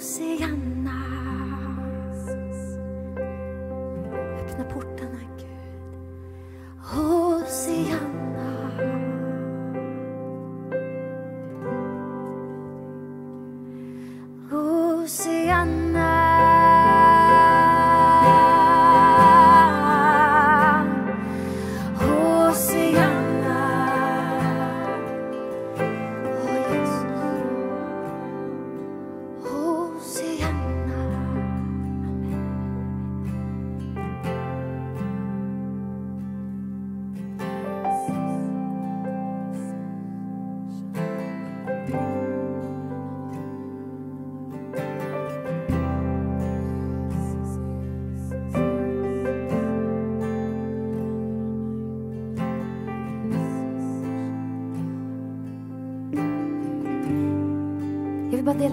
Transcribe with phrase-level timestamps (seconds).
[0.00, 0.69] océano.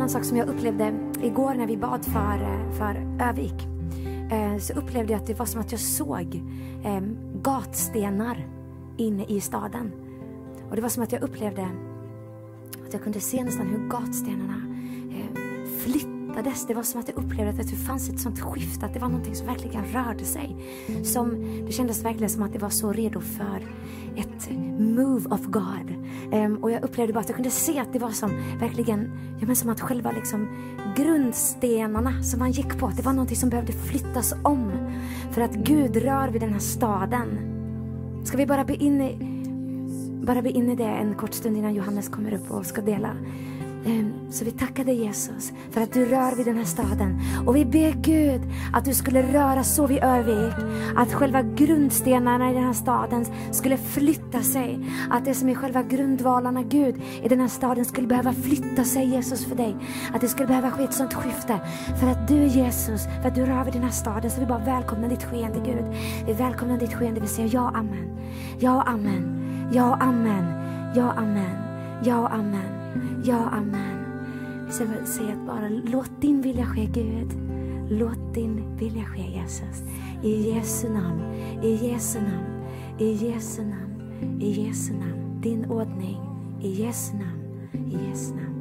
[0.07, 3.67] Annan en sak som jag upplevde igår när vi bad för, för Övik.
[4.31, 6.43] Eh, så upplevde jag att det var som att jag såg
[6.83, 7.01] eh,
[7.41, 8.47] gatstenar
[8.97, 9.91] inne i staden.
[10.69, 11.69] Och det var som att jag upplevde
[12.87, 14.66] att jag kunde se nästan hur gatstenarna
[16.37, 16.67] flyttades.
[16.67, 19.07] Det var som att jag upplevde att det fanns ett sånt skifte, att det var
[19.07, 20.55] någonting som verkligen rörde sig.
[21.03, 23.67] Som, det kändes verkligen som att det var så redo för
[24.15, 24.49] ett
[24.79, 25.93] move of God.
[26.33, 29.47] Um, och jag upplevde bara att jag kunde se att det var som verkligen, ja
[29.47, 30.47] men som att själva liksom
[30.95, 34.71] grundstenarna som man gick på, att det var någonting som behövde flyttas om.
[35.31, 37.27] För att Gud rör vid den här staden.
[38.23, 39.17] Ska vi bara be in i,
[40.25, 43.15] bara be in i det en kort stund innan Johannes kommer upp och ska dela.
[43.85, 47.19] Ehm, så vi tackar dig Jesus för att du rör vid den här staden.
[47.45, 48.41] Och vi ber Gud
[48.73, 50.53] att du skulle röra så vid Örvik.
[50.95, 54.79] Att själva grundstenarna i den här staden skulle flytta sig.
[55.09, 59.09] Att det som är själva grundvalarna Gud i den här staden skulle behöva flytta sig
[59.09, 59.75] Jesus för dig.
[60.13, 61.59] Att det skulle behöva ske ett sånt skifte.
[61.99, 64.31] För att du Jesus, för att du rör vid den här staden.
[64.31, 65.85] Så vi bara välkomnar ditt skeende Gud.
[66.25, 67.21] Vi välkomnar ditt skeende.
[67.21, 68.19] Vi säger ja amen.
[68.59, 69.69] Ja amen.
[69.73, 70.43] Ja amen.
[70.95, 71.13] Ja amen.
[71.13, 71.67] Ja amen.
[72.03, 72.76] Ja, amen.
[74.69, 77.33] Så jag säga att bara låt din vilja ske Gud.
[77.89, 79.83] Låt din vilja ske Jesus.
[80.23, 81.21] I Jesu namn,
[81.63, 82.63] i Jesu namn,
[82.99, 85.41] i Jesu namn, i Jesu namn.
[85.41, 86.21] Din ordning,
[86.61, 88.56] i Jesu namn, i Jesu namn.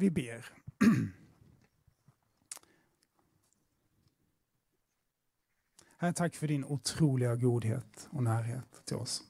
[0.00, 0.52] Vi ber.
[5.98, 9.22] Herre, tack för din otroliga godhet och närhet till oss.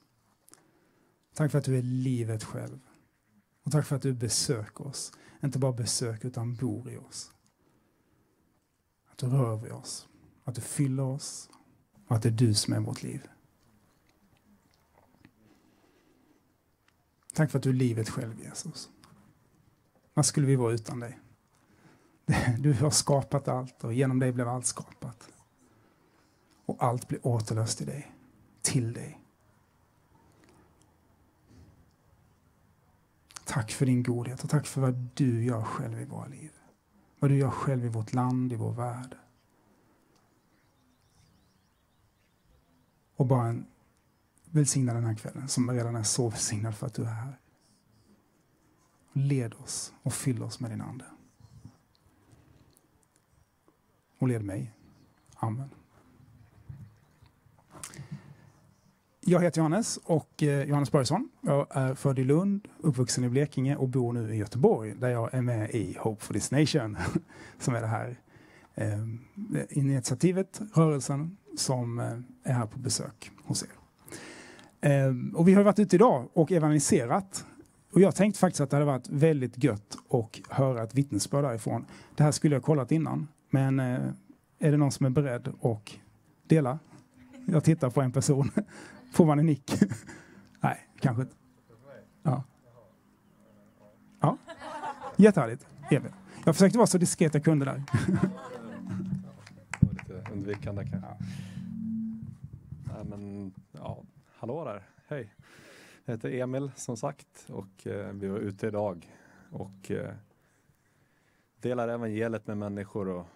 [1.35, 2.81] Tack för att du är livet själv.
[3.63, 5.13] Och tack för att du besöker oss.
[5.43, 7.33] Inte bara besöker utan bor i oss.
[9.11, 10.09] Att du rör vid oss.
[10.45, 11.51] Att du fyller oss.
[12.07, 13.29] Och att det är du som är vårt liv.
[17.33, 18.91] Tack för att du är livet själv Jesus.
[20.21, 21.19] Vad skulle vi vara utan dig?
[22.59, 25.29] Du har skapat allt och genom dig blev allt skapat.
[26.67, 28.13] Och allt blir återlöst i dig,
[28.63, 29.21] till dig.
[33.45, 36.53] Tack för din godhet och tack för vad du gör själv i våra liv.
[37.19, 39.17] Vad du gör själv i vårt land, i vår värld.
[43.17, 43.67] Och bara en
[44.45, 47.39] välsigna den här kvällen som redan är så välsignad för att du är här.
[49.13, 51.05] Led oss och fyll oss med din Ande.
[54.19, 54.73] Och led mig.
[55.35, 55.71] Amen.
[59.21, 61.29] Jag heter Johannes och eh, Johannes Börjesson.
[61.41, 65.35] Jag är född i Lund, uppvuxen i Blekinge och bor nu i Göteborg där jag
[65.35, 66.97] är med i Hope for this nation
[67.59, 68.17] som är det här
[68.75, 69.07] eh,
[69.69, 73.71] initiativet, rörelsen som eh, är här på besök hos er.
[74.91, 77.47] Eh, och vi har varit ute idag och evangeliserat
[77.93, 81.87] och jag tänkte faktiskt att det hade varit väldigt gött att höra ett vittnesbörd därifrån.
[82.17, 84.01] Det här skulle jag kollat innan, men eh,
[84.59, 85.91] är det någon som är beredd att
[86.47, 86.79] dela?
[87.47, 88.51] Jag tittar på en person.
[89.13, 89.73] Får man en nick?
[90.61, 91.35] Nej, kanske inte.
[92.23, 92.45] Ja.
[94.21, 94.37] ja.
[95.17, 95.67] Jättehärligt.
[95.91, 96.13] Emil.
[96.45, 97.83] Jag försökte vara så diskret jag kunde där.
[99.81, 101.09] Lite undvikande kanske.
[102.85, 104.03] Nej, men, ja,
[104.39, 105.35] hallå där, hej.
[106.11, 109.11] Jag heter Emil som sagt och eh, vi var ute idag
[109.51, 110.15] och eh,
[111.61, 113.27] delade evangeliet med människor och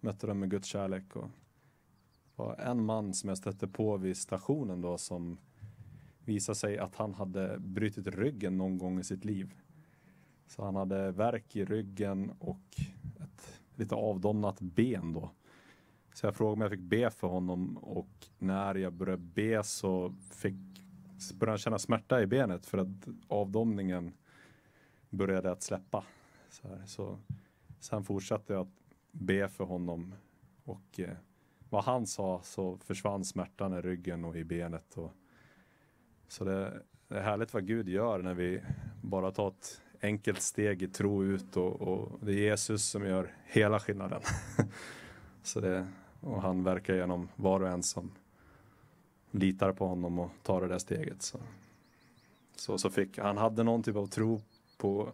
[0.00, 1.16] mötte dem med Guds kärlek.
[1.16, 1.28] Och
[2.36, 5.38] var en man som jag stötte på vid stationen då som
[6.24, 9.54] visade sig att han hade brutit ryggen någon gång i sitt liv.
[10.46, 12.80] Så han hade värk i ryggen och
[13.24, 15.30] ett lite avdomnat ben då.
[16.14, 20.14] Så jag frågade om jag fick be för honom och när jag började be så
[20.30, 20.75] fick,
[21.34, 24.12] började han känna smärta i benet för att avdomningen
[25.10, 26.04] började att släppa.
[26.50, 26.82] Så, här.
[26.86, 27.18] så
[27.80, 28.74] sen fortsatte jag att
[29.12, 30.14] be för honom
[30.64, 31.16] och eh,
[31.70, 34.98] vad han sa så försvann smärtan i ryggen och i benet.
[34.98, 35.12] Och,
[36.28, 38.62] så det, det är härligt vad Gud gör när vi
[39.02, 43.34] bara tar ett enkelt steg i tro ut och, och det är Jesus som gör
[43.44, 44.20] hela skillnaden.
[45.42, 45.86] så det,
[46.20, 48.10] och han verkar genom var och en som
[49.38, 51.22] litar på honom och tar det där steget.
[51.22, 51.38] Så,
[52.56, 54.40] så, så fick han hade någon typ av tro
[54.76, 55.12] på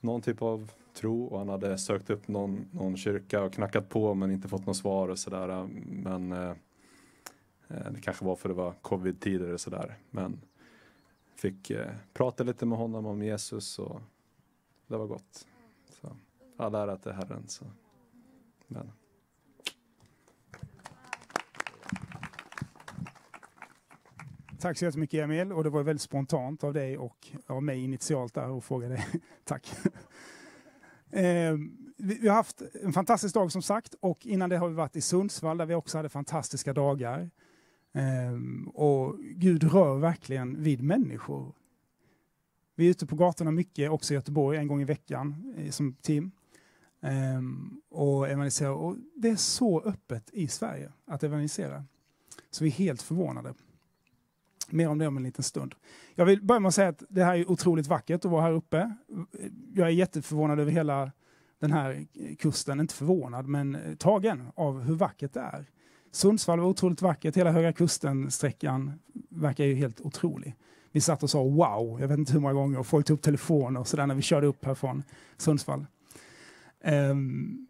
[0.00, 4.14] någon typ av tro och han hade sökt upp någon, någon kyrka och knackat på
[4.14, 5.68] men inte fått något svar och sådär.
[5.86, 6.50] Men eh,
[7.68, 9.98] eh det kanske var för det var covid-tider och sådär.
[10.10, 10.40] Men
[11.34, 14.00] fick eh, prata lite med honom om Jesus och
[14.86, 15.46] det var gott.
[16.00, 16.16] Så,
[16.56, 17.48] all ära till Herren.
[17.48, 17.64] Så.
[18.66, 18.92] Men.
[24.58, 28.34] Tack så jättemycket Emil och det var väldigt spontant av dig och av mig initialt
[28.34, 29.06] där att fråga dig.
[29.44, 29.72] Tack.
[31.10, 31.56] Eh,
[31.96, 35.00] vi, har haft en fantastisk dag som sagt och innan det har vi varit i
[35.00, 37.30] Sundsvall där vi också hade fantastiska dagar.
[37.92, 41.52] Eh, och Gud rör verkligen vid människor.
[42.74, 45.94] Vi är ute på gatorna mycket, också i Göteborg, en gång i veckan eh, som
[45.94, 46.30] team.
[47.00, 48.74] Ehm, och evangelisera.
[48.74, 51.84] Och det är så öppet i Sverige att evangelisera.
[52.50, 53.54] Så vi är helt förvånade.
[54.70, 55.74] Mer om det om en liten stund.
[56.14, 58.52] Jag vill börja med att säga att det här är otroligt vackert att vara här
[58.52, 58.94] uppe.
[59.74, 61.12] Jag är jätteförvånad över hela
[61.58, 62.06] den här
[62.38, 62.80] kusten.
[62.80, 65.66] Inte förvånad, men eh, tagen av hur vackert det är.
[66.10, 67.36] Sundsvall var otroligt vackert.
[67.36, 68.92] Hela Höga Kusten-sträckan
[69.28, 70.54] verkar ju helt otrolig.
[70.92, 73.22] Vi satt och sa wow, jag vet inte hur många gånger, och folk tog upp
[73.22, 75.02] telefoner och sådär när vi körde upp här från
[75.36, 75.86] Sundsvall.
[76.84, 77.66] Um,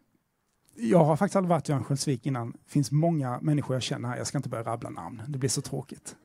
[0.77, 2.51] jag har faktiskt aldrig varit i Örnsköldsvik innan.
[2.51, 4.17] Det finns många människor jag känner här.
[4.17, 6.17] Jag ska inte börja rabbla namn, det blir så tråkigt.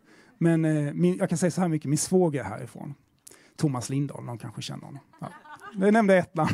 [0.41, 2.93] Men eh, min, jag kan säga så här mycket, min svåger är härifrån.
[3.55, 5.01] Thomas Lindahl, någon kanske känner honom.
[5.19, 5.31] Ja.
[5.79, 6.49] Jag nämnde ett namn.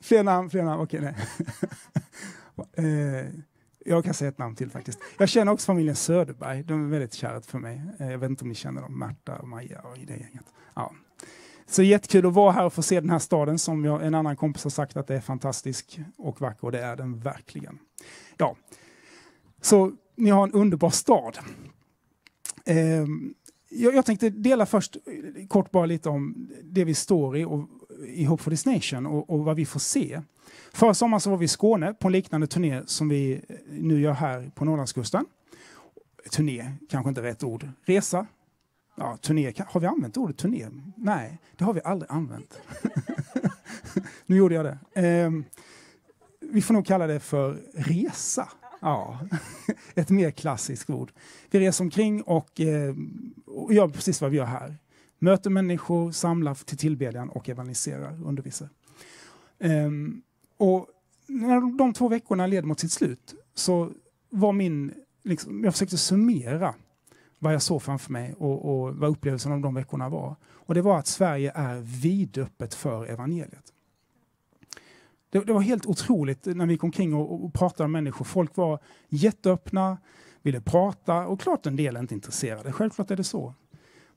[0.00, 1.16] fler namn, fler namn, okej nej.
[3.22, 3.26] eh,
[3.84, 4.98] jag kan säga ett namn till faktiskt.
[5.18, 7.82] Jag känner också familjen Söderberg, de är väldigt kära för mig.
[7.98, 10.46] Eh, jag vet inte om ni känner dem, Märta och Maja och i det gänget.
[10.74, 10.92] Ja.
[11.66, 14.36] Så jättekul att vara här och få se den här staden som jag, en annan
[14.36, 17.78] kompis har sagt att det är fantastisk och vacker och det är den verkligen.
[18.36, 18.56] Ja,
[19.60, 21.38] så ni har en underbar stad.
[22.64, 23.04] Eh,
[23.68, 27.68] jag, jag, tänkte dela först eh, kort bara lite om det vi står i, och,
[28.06, 30.22] i Hope for this Nation och, och vad vi får se.
[30.72, 34.00] Förra sommaren så var vi i Skåne på en liknande turné som vi eh, nu
[34.00, 35.26] gör här på Norrlandskusten.
[36.30, 37.68] Turné, kanske inte rätt ord.
[37.84, 38.26] Resa?
[38.96, 39.52] Ja, turné.
[39.66, 40.68] Har vi använt ordet turné?
[40.96, 42.58] Nej, det har vi aldrig använt.
[44.26, 45.02] nu gjorde jag det.
[45.02, 45.30] Eh,
[46.40, 48.48] vi får nog kalla det för resa.
[48.84, 49.18] Ja,
[49.94, 51.12] ett mer klassiskt ord.
[51.50, 52.94] Vi reser omkring och, eh,
[53.46, 54.76] och gör precis vad vi gör här.
[55.18, 58.68] Möter människor, samlar till tillbedjan och evangeliserar, undervisar.
[59.58, 60.22] Um,
[60.56, 60.88] och
[61.26, 63.92] när de två veckorna led mot sitt slut så
[64.30, 64.92] var min,
[65.22, 66.74] liksom, jag försökte summera
[67.38, 70.36] vad jag såg framför mig och, och vad upplevelsen av de veckorna var.
[70.44, 73.73] Och det var att Sverige är vidöppet för evangeliet.
[75.34, 78.24] Det, det, var helt otroligt när vi gick omkring och, och pratade med människor.
[78.24, 79.98] Folk var jätteöppna,
[80.42, 82.72] ville prata och klart en del är inte intresserade.
[82.72, 83.54] Självklart är det så.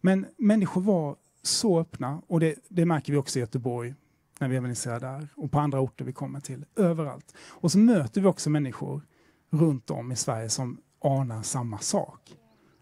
[0.01, 3.93] Men människor var så öppna och det, det märker vi också i Göteborg
[4.39, 6.65] när vi evangeliserar där och på andra orter vi kommer till.
[6.75, 7.35] Överallt.
[7.39, 9.01] Och så möter vi också människor
[9.49, 12.35] runt om i Sverige som anar samma sak.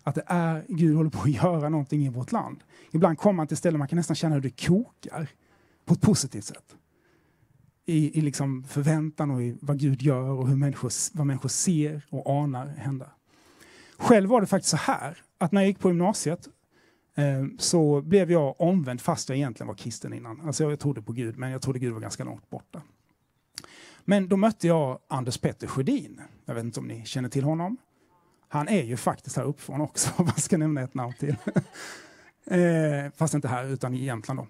[0.04, 2.64] Att det är, Gud håller på att göra någonting i vårt land.
[2.92, 5.30] Ibland kommer man till ställen man kan nästan känna hur det kokar
[5.86, 6.76] på ett positivt sätt
[7.86, 12.06] i, i liksom förväntan och i vad Gud gör och hur människor, vad människor ser
[12.10, 13.12] och anar hända.
[13.98, 16.48] Själv var det faktiskt så här att när jag gick på gymnasiet
[17.16, 20.42] eh, så blev jag omvänd fast jag egentligen var kristen innan.
[20.42, 22.82] Alltså jag trodde på Gud, men jag trodde Gud var ganska långt borta.
[24.06, 26.22] Men då mötte jag Anders Petter Sjödin.
[26.46, 27.78] Jag vet inte om ni känner till honom.
[28.48, 31.36] Han är ju faktiskt här uppifrån också, om man ska nämna ett namn till.
[32.46, 34.40] eh, fast inte här, utan i Jämtland.
[34.40, 34.48] Då.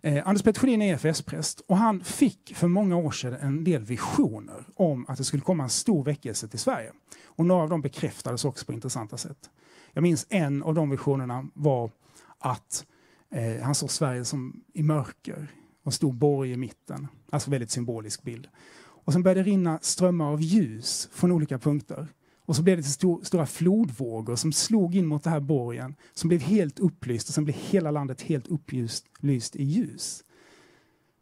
[0.00, 3.84] Eh, Anders Pettersson Sjödin är EFS-präst och han fick för många år sedan en del
[3.84, 6.92] visioner om att det skulle komma en stor väckelse till Sverige.
[7.24, 9.50] Och några av dem bekräftades också på intressanta sätt.
[9.92, 11.90] Jag minns en av de visionerna var
[12.38, 12.86] att
[13.30, 15.52] eh, han såg Sverige som i mörker
[15.82, 17.08] och en stor borg i mitten.
[17.30, 18.48] Alltså väldigt symbolisk bild.
[18.78, 22.08] Och sen började det rinna strömmar av ljus från olika punkter.
[22.48, 26.28] Och så blev det stor, stora flodvågor som slog in mot den här borgen, som
[26.28, 30.24] blev helt upplyst och sen blev hela landet helt upplyst i ljus.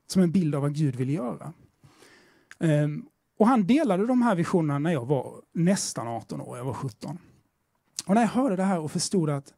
[0.06, 1.52] Som en bild av vad Gud ville göra.
[2.58, 3.06] Um,
[3.38, 7.18] och han delade de här visionerna när jag var nästan 18 år, jag var 17.
[8.06, 9.54] Och när jag hörde det här och förstod att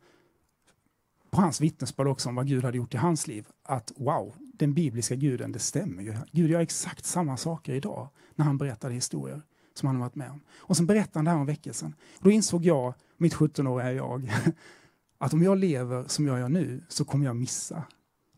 [1.30, 4.74] på hans vittnesbörd också om vad Gud hade gjort i hans liv, att wow, den
[4.74, 6.14] bibliska guden, det stämmer ju.
[6.32, 9.42] Gud gör exakt samma saker idag när han berättar historier
[9.78, 10.40] som han har varit med om.
[10.58, 11.94] Och sen berättade han det här om väckelsen.
[12.20, 14.32] Då insåg jag, mitt 17-åriga jag,
[15.18, 17.82] att om jag lever som jag gör nu så kommer jag missa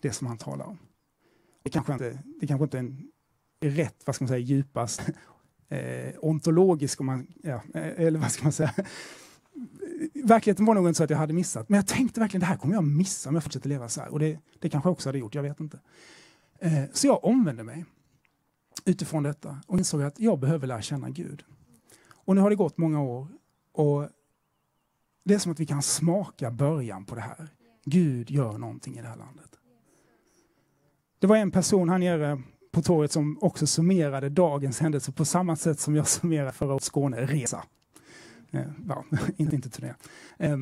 [0.01, 0.79] det som han talar om.
[1.63, 3.11] Det kanske inte, det kanske inte är en
[3.61, 5.03] rätt, vad ska man säga, djupast
[5.69, 8.75] eh, ontologisk, om man, ja, eh, eller vad ska man säga.
[10.25, 12.57] Verkligheten var nog inte så att jag hade missat, men jag tänkte verkligen det här
[12.57, 14.09] kommer jag missa om jag fortsätter leva så här.
[14.09, 15.81] Och det, det kanske jag också hade gjort, jag vet inte.
[16.59, 17.85] Eh, så jag omvände mig
[18.91, 21.45] utifrån detta och insåg att jag behöver lära känna Gud.
[22.13, 23.29] Och nu har det gått många år
[23.73, 24.09] och
[25.25, 27.49] det är som att vi kan smaka början på det här.
[27.85, 29.51] Gud gör någonting i det här landet.
[31.19, 32.43] Det var en person här nere
[32.73, 36.91] på torget som också summerade dagens händelse på samma sätt som jag summerade förra årets
[36.91, 37.65] Skåneresa.
[38.51, 39.05] Eh, ja,
[39.37, 39.95] inte, inte turné.
[40.39, 40.59] Eh,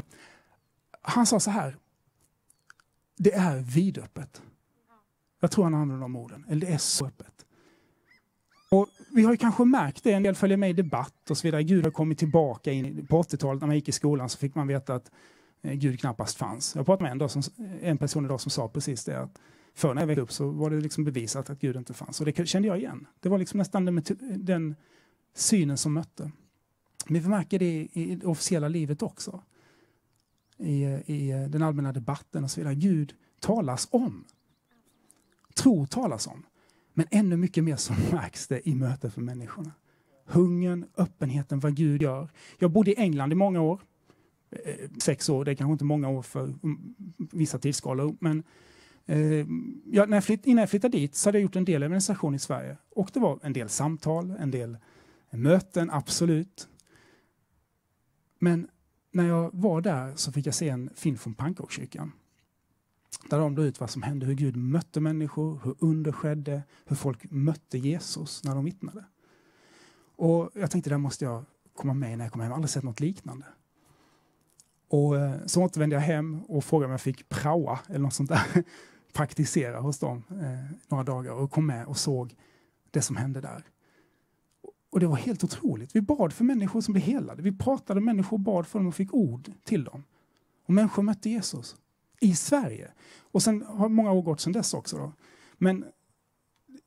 [1.02, 1.76] han sa så här.
[3.16, 4.42] Det är vidöppet.
[5.40, 6.44] Jag tror han använde de orden.
[6.48, 7.46] Eller det är så öppet.
[9.18, 11.62] Vi har ju kanske märkt det, en del följer med i debatt och så vidare.
[11.62, 14.66] Gud har kommit tillbaka in på 80-talet när man gick i skolan så fick man
[14.66, 15.10] veta att
[15.62, 16.76] eh, Gud knappast fanns.
[16.76, 17.42] Jag pratade med en, som,
[17.82, 19.20] en person idag som sa precis det.
[19.20, 19.38] Att
[19.74, 22.20] förr när jag växte upp så var det liksom bevisat att Gud inte fanns.
[22.20, 23.06] Och det kände jag igen.
[23.20, 24.02] Det var liksom nästan den,
[24.36, 24.74] den
[25.34, 26.30] synen som mötte.
[27.06, 29.42] Men vi märker det i det officiella livet också.
[30.58, 32.74] I, eh, I eh, den allmänna debatten och så vidare.
[32.74, 34.24] Gud talas om.
[35.54, 36.46] Tro talas om.
[36.98, 39.72] Men ännu mycket mer så märks det i mötet för människorna.
[40.24, 42.28] Hungern, öppenheten, vad Gud gör.
[42.58, 43.80] Jag bodde i England i många år.
[44.50, 48.16] Eh, sex år, det är kanske inte många år för mm, vissa tidsskalor.
[48.20, 48.42] Men
[49.06, 49.46] eh,
[49.84, 52.34] jag, när jag flytt, innan jag flyttade dit så hade jag gjort en del evangelisation
[52.34, 52.76] i Sverige.
[52.90, 54.76] Och det var en del samtal, en del
[55.30, 56.68] möten, absolut.
[58.38, 58.68] Men
[59.12, 62.12] när jag var där så fick jag se en film från Pannkakskyrkan.
[63.30, 66.96] Där de la ut vad som hände, hur Gud mötte människor, hur under skedde, hur
[66.96, 69.04] folk mötte Jesus när de vittnade.
[70.16, 71.44] Och jag tänkte, där måste jag
[71.74, 72.50] komma med när jag kommer hem.
[72.50, 73.46] Jag har aldrig sett något liknande.
[74.88, 78.28] Och eh, så återvände jag hem och frågade om jag fick praoa eller något sånt
[78.28, 78.64] där.
[79.12, 82.36] Praktisera hos dem eh, några dagar och kom med och såg
[82.90, 83.64] det som hände där.
[84.90, 85.96] Och det var helt otroligt.
[85.96, 87.42] Vi bad för människor som blev helade.
[87.42, 90.04] Vi pratade med människor, bad för dem och fick ord till dem.
[90.66, 91.76] Och människor mötte Jesus
[92.20, 92.92] i Sverige.
[93.18, 94.96] Och sen har många år gått sedan dess också.
[94.96, 95.12] Då.
[95.54, 95.84] Men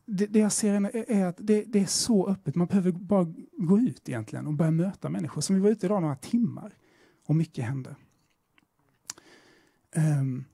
[0.05, 2.55] det, det jag ser är, att det, det, är så öppet.
[2.55, 5.41] Man behöver bara gå ut egentligen och börja möta människor.
[5.41, 6.73] Som vi var ute idag några timmar
[7.25, 7.95] och mycket hände.
[9.95, 10.45] Um,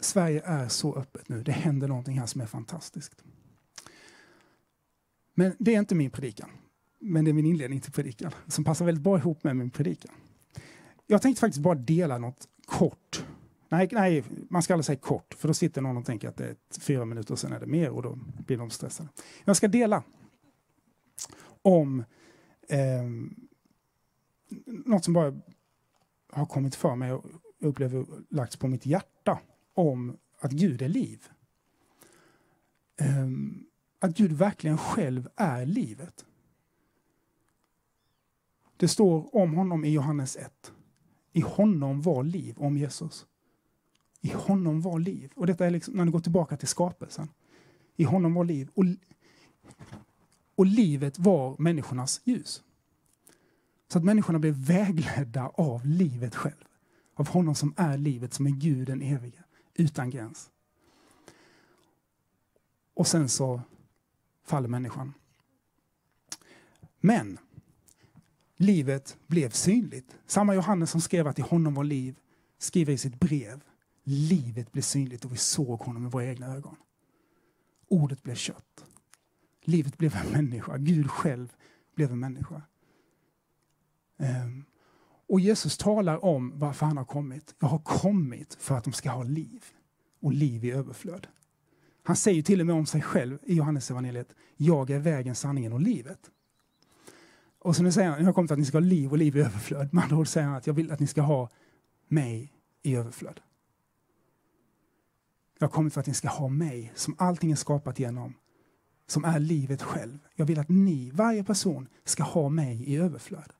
[0.00, 1.42] Sverige är så öppet nu.
[1.42, 3.24] Det händer någonting här som är fantastiskt.
[5.34, 6.50] Men det är inte min predikan.
[6.98, 10.14] Men det är min inledning till predikan som passar väldigt bra ihop med min predikan.
[11.06, 13.24] Jag tänkte faktiskt bara dela något kort.
[13.68, 16.46] Nej, nej, man ska aldrig säga kort, för då sitter någon och tänker att det
[16.46, 19.08] är fyra minuter och sen är det mer och då blir de stressade.
[19.44, 20.02] Jag ska dela
[21.62, 22.04] om
[22.68, 23.04] eh,
[24.66, 25.40] något som bara
[26.32, 27.24] har kommit för mig och
[27.60, 29.40] upplever lagts på mitt hjärta
[29.74, 31.28] om att Gud är liv.
[33.00, 33.28] Eh,
[33.98, 36.24] att Gud verkligen själv är livet.
[38.76, 40.72] Det står om honom i Johannes 1.
[41.36, 43.26] I honom var liv, om Jesus.
[44.20, 45.32] I honom var liv.
[45.36, 47.28] Och detta är liksom, när du går tillbaka till skapelsen.
[47.96, 48.70] I honom var liv.
[48.74, 48.84] Och,
[50.54, 52.62] och livet var människornas ljus.
[53.88, 56.64] Så att människorna blev vägledda av livet själv.
[57.14, 60.50] Av honom som är livet, som är Gud den evige, utan gräns.
[62.94, 63.60] Och sen så
[64.44, 65.14] faller människan.
[67.00, 67.38] Men
[68.56, 70.16] livet blev synligt.
[70.26, 72.18] Samma Johannes som skrev att i honom var liv
[72.58, 73.60] skriver i sitt brev
[74.04, 76.76] livet blev synligt och vi såg honom med våra egna ögon.
[77.88, 78.84] Ordet blev kött.
[79.64, 80.76] Livet blev en människa.
[80.76, 81.52] Gud själv
[81.94, 82.62] blev en människa.
[84.18, 84.64] Um,
[85.28, 87.54] Och Jesus talar om varför han har kommit.
[87.58, 89.64] Jag har kommit för att de ska ha liv
[90.20, 91.26] och liv i överflöd.
[92.02, 94.34] Han säger till och med om sig själv i Johannes evangeliet.
[94.56, 96.30] Jag är vägen, sanningen och livet.
[97.66, 99.36] Och så nu säger han, jag har kommit att ni ska ha liv och liv
[99.36, 99.94] i överflöd.
[99.94, 101.48] Med andra ord säger han att jag vill att ni ska ha
[102.08, 103.40] mig i överflöd.
[105.58, 108.34] Jag har kommit för att ni ska ha mig, som allting är skapat genom,
[109.06, 110.18] som är livet själv.
[110.34, 113.52] Jag vill att ni, varje person, ska ha mig i överflöd.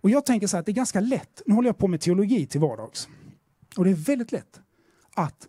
[0.00, 2.00] Och jag tänker så här att det är ganska lätt, nu håller jag på med
[2.00, 3.08] teologi till vardags,
[3.76, 4.60] och det är väldigt lätt
[5.14, 5.48] att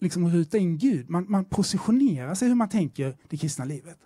[0.00, 1.10] liksom ruta in Gud.
[1.10, 3.98] Man, man positionerar sig hur man tänker det kristna livet.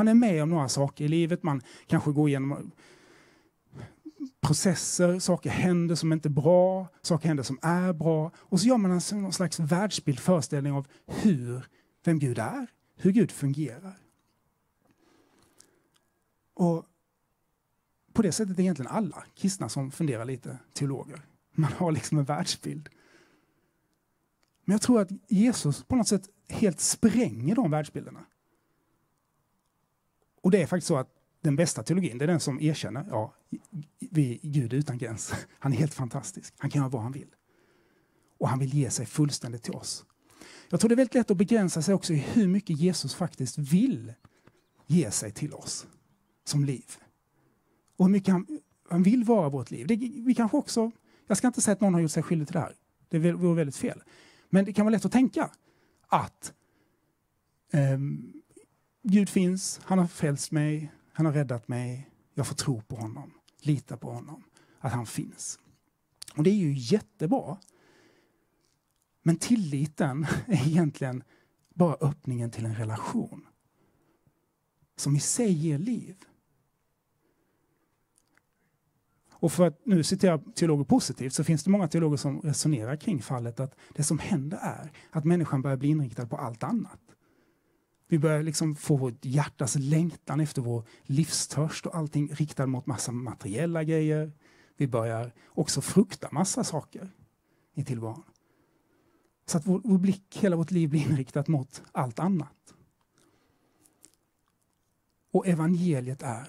[0.00, 2.72] Man är med om några saker i livet, man kanske går igenom
[4.40, 8.30] processer, saker händer som inte är bra, saker händer som är bra.
[8.36, 11.66] Och så gör man en någon slags världsbild, föreställning av hur,
[12.04, 12.66] vem Gud är,
[12.96, 13.98] hur Gud fungerar.
[16.54, 16.86] Och
[18.12, 21.22] på det sättet är egentligen alla kristna som funderar lite teologer.
[21.52, 22.88] Man har liksom en världsbild.
[24.64, 28.20] Men jag tror att Jesus på något sätt helt spränger de världsbilderna.
[30.40, 31.08] Och det är faktiskt så att
[31.40, 33.34] den bästa teologin, det är den som erkänner, ja,
[33.98, 35.34] vi är Gud utan gräns.
[35.58, 36.54] Han är helt fantastisk.
[36.58, 37.28] Han kan göra vad han vill.
[38.38, 40.04] Och han vill ge sig fullständigt till oss.
[40.70, 43.58] Jag tror det är väldigt lätt att begränsa sig också i hur mycket Jesus faktiskt
[43.58, 44.12] vill
[44.86, 45.86] ge sig till oss
[46.44, 46.96] som liv.
[47.96, 48.46] Och hur mycket han,
[48.90, 49.86] han vill vara vårt liv.
[49.86, 50.90] Det, vi kanske också,
[51.26, 52.74] jag ska inte säga att någon har gjort sig skyldig till det här.
[53.08, 54.02] Det vore väldigt fel.
[54.50, 55.50] Men det kan vara lätt att tänka
[56.08, 56.52] att
[57.72, 58.39] um,
[59.02, 63.32] Gud finns, han har frälst mig, han har räddat mig, jag får tro på honom,
[63.60, 64.44] lita på honom,
[64.78, 65.58] att han finns.
[66.36, 67.58] Och det är ju jättebra.
[69.22, 71.22] Men tilliten är egentligen
[71.74, 73.46] bara öppningen till en relation
[74.96, 76.16] som i sig ger liv.
[79.32, 83.22] Och för att nu citera teologer positivt så finns det många teologer som resonerar kring
[83.22, 87.00] fallet att det som händer är att människan börjar bli inriktad på allt annat.
[88.10, 93.12] Vi börjar liksom få vårt hjärtas längtan efter vår livstörst och allting riktad mot massa
[93.12, 94.32] materiella grejer.
[94.76, 97.10] Vi börjar också frukta massa saker
[97.74, 98.22] i tillvaron.
[99.46, 102.74] Så att vår, vår blick, hela vårt liv blir inriktat mot allt annat.
[105.32, 106.48] Och evangeliet är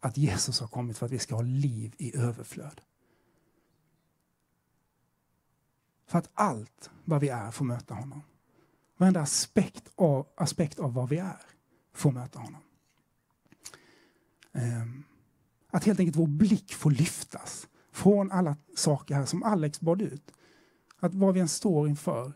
[0.00, 2.80] att Jesus har kommit för att vi ska ha liv i överflöd.
[6.06, 8.22] För att allt vad vi är får möta honom.
[9.00, 11.40] Varenda aspekt av, aspekt av vad vi är
[11.94, 12.60] får möta honom.
[14.52, 15.04] Um,
[15.70, 20.32] att helt enkelt vår blick får lyftas från alla saker här som Alex bad ut.
[20.98, 22.32] Att vad vi än står inför,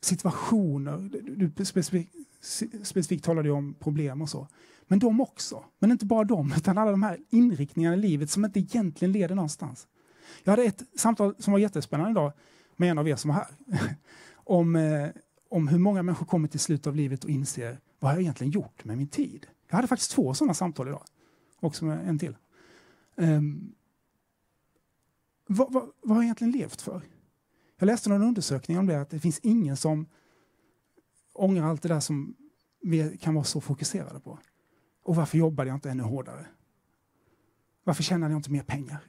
[0.00, 1.10] situationer,
[1.56, 2.14] du specifikt,
[2.82, 4.48] specifikt talade om problem och så.
[4.86, 5.64] Men de också.
[5.78, 9.34] Men inte bara de, utan alla de här inriktningarna i livet som inte egentligen leder
[9.34, 9.86] någonstans.
[10.44, 12.32] Jag hade ett samtal som var jättespännande idag
[12.76, 13.48] med en av er som var här.
[14.34, 15.08] om, eh,
[15.48, 18.50] om hur många människor kommer till slutet av livet och inser vad har jag egentligen
[18.50, 19.46] gjort med min tid?
[19.68, 21.04] Jag hade faktiskt två sådana samtal idag.
[21.60, 22.36] Också med en till.
[23.14, 23.74] Um,
[25.46, 27.02] vad, vad, vad har jag egentligen levt för?
[27.78, 30.06] Jag läste någon undersökning om det, att det finns ingen som
[31.32, 32.36] ångrar allt det där som
[32.82, 34.38] vi kan vara så fokuserade på.
[35.02, 36.46] Och varför jobbade jag inte ännu hårdare?
[37.84, 39.08] Varför tjänade jag inte mer pengar?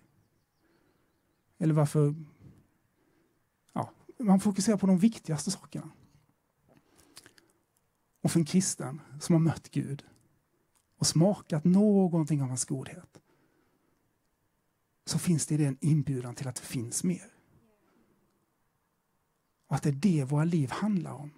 [1.58, 2.16] Eller varför...
[3.74, 5.90] Ja, man fokuserar på de viktigaste sakerna.
[8.28, 10.06] Och för en kristen som har mött Gud
[10.98, 13.22] och smakat någonting av hans godhet
[15.06, 17.32] så finns det i det en inbjudan till att det finns mer.
[19.68, 21.32] Och att det är det våra liv handlar om.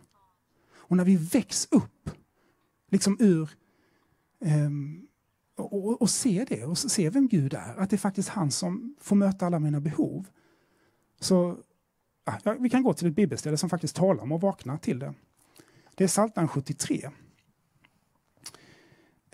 [0.72, 2.10] Och när vi väcks upp,
[2.88, 3.50] liksom ur
[4.40, 5.08] um,
[5.56, 8.96] och, och ser det och ser vem Gud är, att det är faktiskt han som
[9.00, 10.28] får möta alla mina behov.
[11.20, 11.58] Så
[12.44, 15.14] ja, vi kan gå till ett bibelställe som faktiskt talar om att vakna till det.
[16.00, 17.10] Det är Psaltaren 73.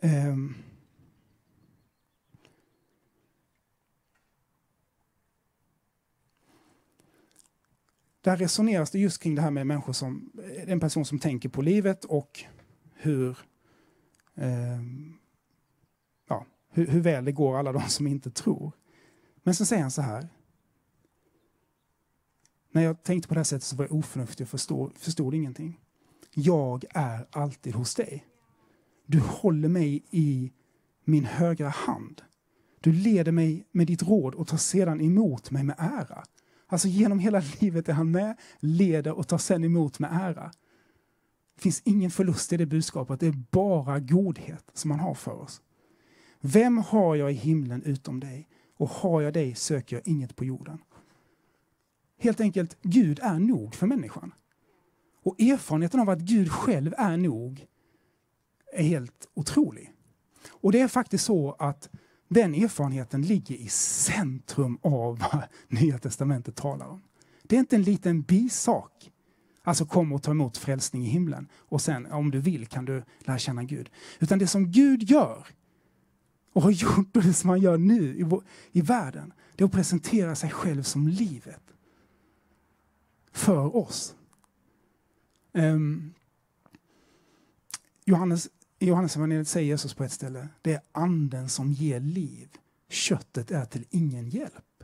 [0.01, 0.55] Um, ehm.
[8.21, 10.31] Där resoneras det just kring det här med människor som,
[10.67, 12.43] en person som tänker på livet och
[12.93, 13.37] hur,
[14.33, 15.17] um,
[16.27, 18.71] ja, hur, hur, väl det går alla de som inte tror.
[19.43, 20.27] Men så säger han så här.
[22.71, 25.79] När jag tänkte på det här sättet så var jag oförnuftig och förstod, förstod ingenting.
[26.37, 28.25] Jag är alltid hos dig.
[29.05, 30.51] Du håller mig i
[31.03, 32.21] min högra hand.
[32.79, 36.23] Du leder mig med ditt råd och tar sedan emot mig med ära.
[36.67, 40.51] Alltså genom hela livet är han med, leder och tar sedan emot med ära.
[41.55, 45.41] Det finns ingen förlust i det budskapet, det är bara godhet som han har för
[45.41, 45.61] oss.
[46.41, 48.49] Vem har jag i himlen utom dig?
[48.77, 50.77] Och har jag dig söker jag inget på jorden.
[52.19, 54.33] Helt enkelt, Gud är nog för människan.
[55.25, 57.65] Och erfarenheten av att Gud själv är nog
[58.73, 59.91] är helt otrolig.
[60.49, 61.89] Och det är faktiskt så att
[62.29, 67.01] den erfarenheten ligger i centrum av vad Nya Testamentet talar om.
[67.43, 69.11] Det är inte en liten bisak.
[69.63, 73.03] Alltså kom och ta emot frälsning i himlen och sen om du vill kan du
[73.19, 73.89] lära känna Gud.
[74.19, 75.47] Utan det som Gud gör
[76.53, 78.25] och har gjort och det som han gör nu i,
[78.71, 81.61] i världen, det är att presentera sig själv som livet.
[83.31, 84.15] För oss.
[85.55, 86.13] Um,
[88.05, 92.49] Johannes, I Johannes evangeliet säger Jesus på ett ställe, det är anden som ger liv.
[92.89, 94.83] Köttet är till ingen hjälp.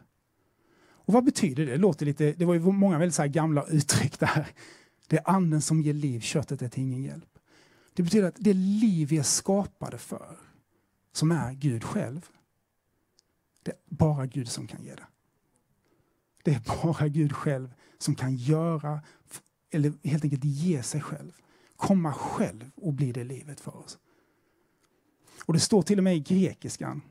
[0.79, 1.71] Och vad betyder det?
[1.71, 4.47] Det, låter lite, det var ju många väldigt så gamla uttryck där.
[5.07, 7.39] Det är anden som ger liv, köttet är till ingen hjälp.
[7.93, 10.37] Det betyder att det liv vi är skapade för,
[11.13, 12.29] som är Gud själv,
[13.63, 15.05] det är bara Gud som kan ge det.
[16.43, 19.01] Det är bara Gud själv som kan göra,
[19.71, 21.31] eller helt enkelt ge sig själv.
[21.75, 23.97] Komma själv och bli det livet för oss.
[25.45, 27.01] Och det står till och med i grekiskan.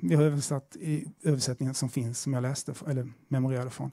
[0.00, 3.90] Vi har översatt i översättningen som finns, som jag läste, eller memorerade från.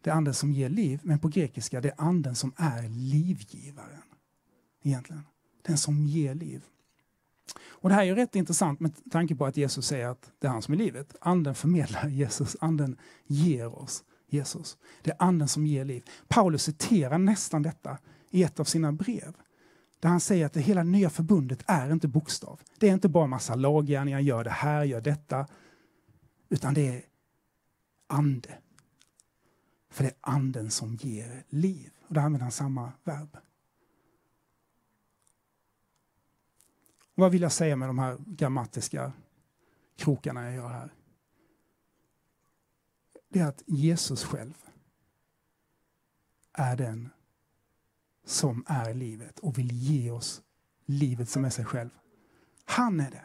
[0.00, 4.02] Det är anden som ger liv, men på grekiska det är anden som är livgivaren.
[4.82, 5.22] Egentligen.
[5.62, 6.64] Den som ger liv.
[7.68, 10.46] Och Det här är ju rätt intressant med tanke på att Jesus säger att det
[10.46, 11.16] är han som är livet.
[11.20, 14.78] Anden förmedlar Jesus, anden ger oss Jesus.
[15.02, 16.04] Det är anden som ger liv.
[16.28, 17.98] Paulus citerar nästan detta
[18.30, 19.36] i ett av sina brev.
[20.00, 22.60] Där han säger att det hela nya förbundet är inte bokstav.
[22.78, 25.46] Det är inte bara massa laggärningar, gör det här, gör detta.
[26.48, 27.02] Utan det är
[28.06, 28.58] ande.
[29.90, 31.90] För det är anden som ger liv.
[32.08, 33.36] Och där använder han samma verb.
[37.14, 39.12] Och vad vill jag säga med de här grammatiska
[39.96, 40.92] krokarna jag gör här?
[43.32, 44.54] Det är att Jesus själv
[46.52, 47.08] är den
[48.26, 50.42] som är livet och vill ge oss
[50.86, 51.90] livet som är sig själv.
[52.64, 53.24] Han är det.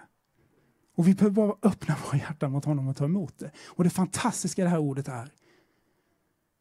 [0.95, 3.51] Och vi behöver bara öppna våra hjärtan mot honom och ta emot det.
[3.65, 5.31] Och det fantastiska i det här ordet är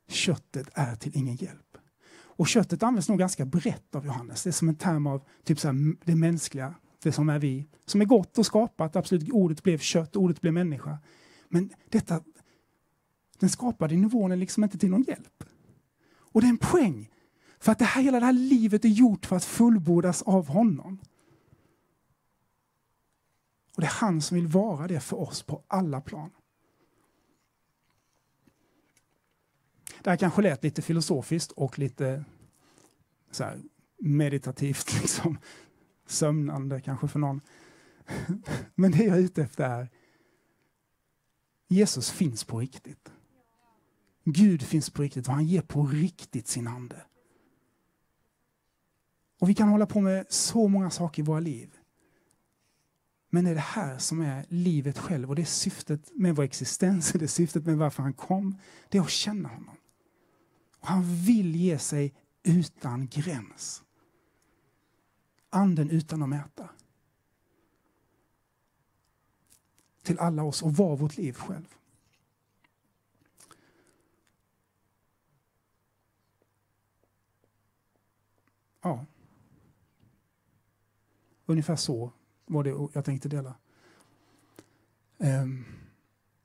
[0.08, 1.78] köttet är till ingen hjälp.
[2.36, 4.42] Och köttet används nog ganska brett av Johannes.
[4.42, 7.68] Det är som en term av typ så här, det mänskliga, det som är vi,
[7.86, 8.96] som är gott och skapat.
[8.96, 10.98] Absolut, ordet blev kött, ordet blev människa.
[11.48, 12.20] Men detta,
[13.38, 15.44] den skapade nivån är liksom inte till någon hjälp.
[16.06, 17.10] Och det är en poäng.
[17.58, 20.98] För att det här, hela det här livet är gjort för att fullbordas av honom.
[23.74, 26.30] Och det är han som vill vara det för oss på alla plan.
[30.02, 32.24] Det här kanske lät lite filosofiskt och lite
[33.30, 33.60] så här,
[33.98, 35.38] meditativt, liksom,
[36.06, 37.40] sömnande kanske för någon.
[38.74, 39.90] Men det jag är ute efter är
[41.68, 43.12] Jesus finns på riktigt.
[44.24, 47.02] Gud finns på riktigt och han ger på riktigt sin ande.
[49.40, 51.78] Och vi kan hålla på med så många saker i våra liv.
[53.30, 56.42] Men det är det här som är livet själv och det är syftet med vår
[56.44, 58.58] existens, det är syftet med varför han kom.
[58.88, 59.76] Det är att känna honom.
[60.78, 63.82] Och han vill ge sig utan gräns.
[65.50, 66.68] Anden utan att mäta.
[70.02, 71.74] Till alla oss och vara vårt liv själv.
[78.84, 79.04] Ja.
[81.46, 82.12] Ungefär så
[82.46, 83.54] var det jag tänkte dela.
[85.18, 85.64] Um,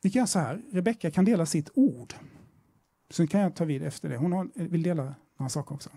[0.02, 2.14] vi kan göra så här, Rebecka kan dela sitt ord.
[3.10, 4.18] Sen kan jag ta vid efter det.
[4.18, 5.90] Hon har, vill dela några saker också.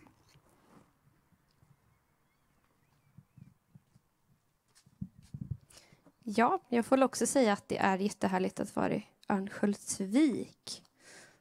[6.25, 10.83] Ja, jag får också säga att det är jättehärligt att vara i Örnsköldsvik.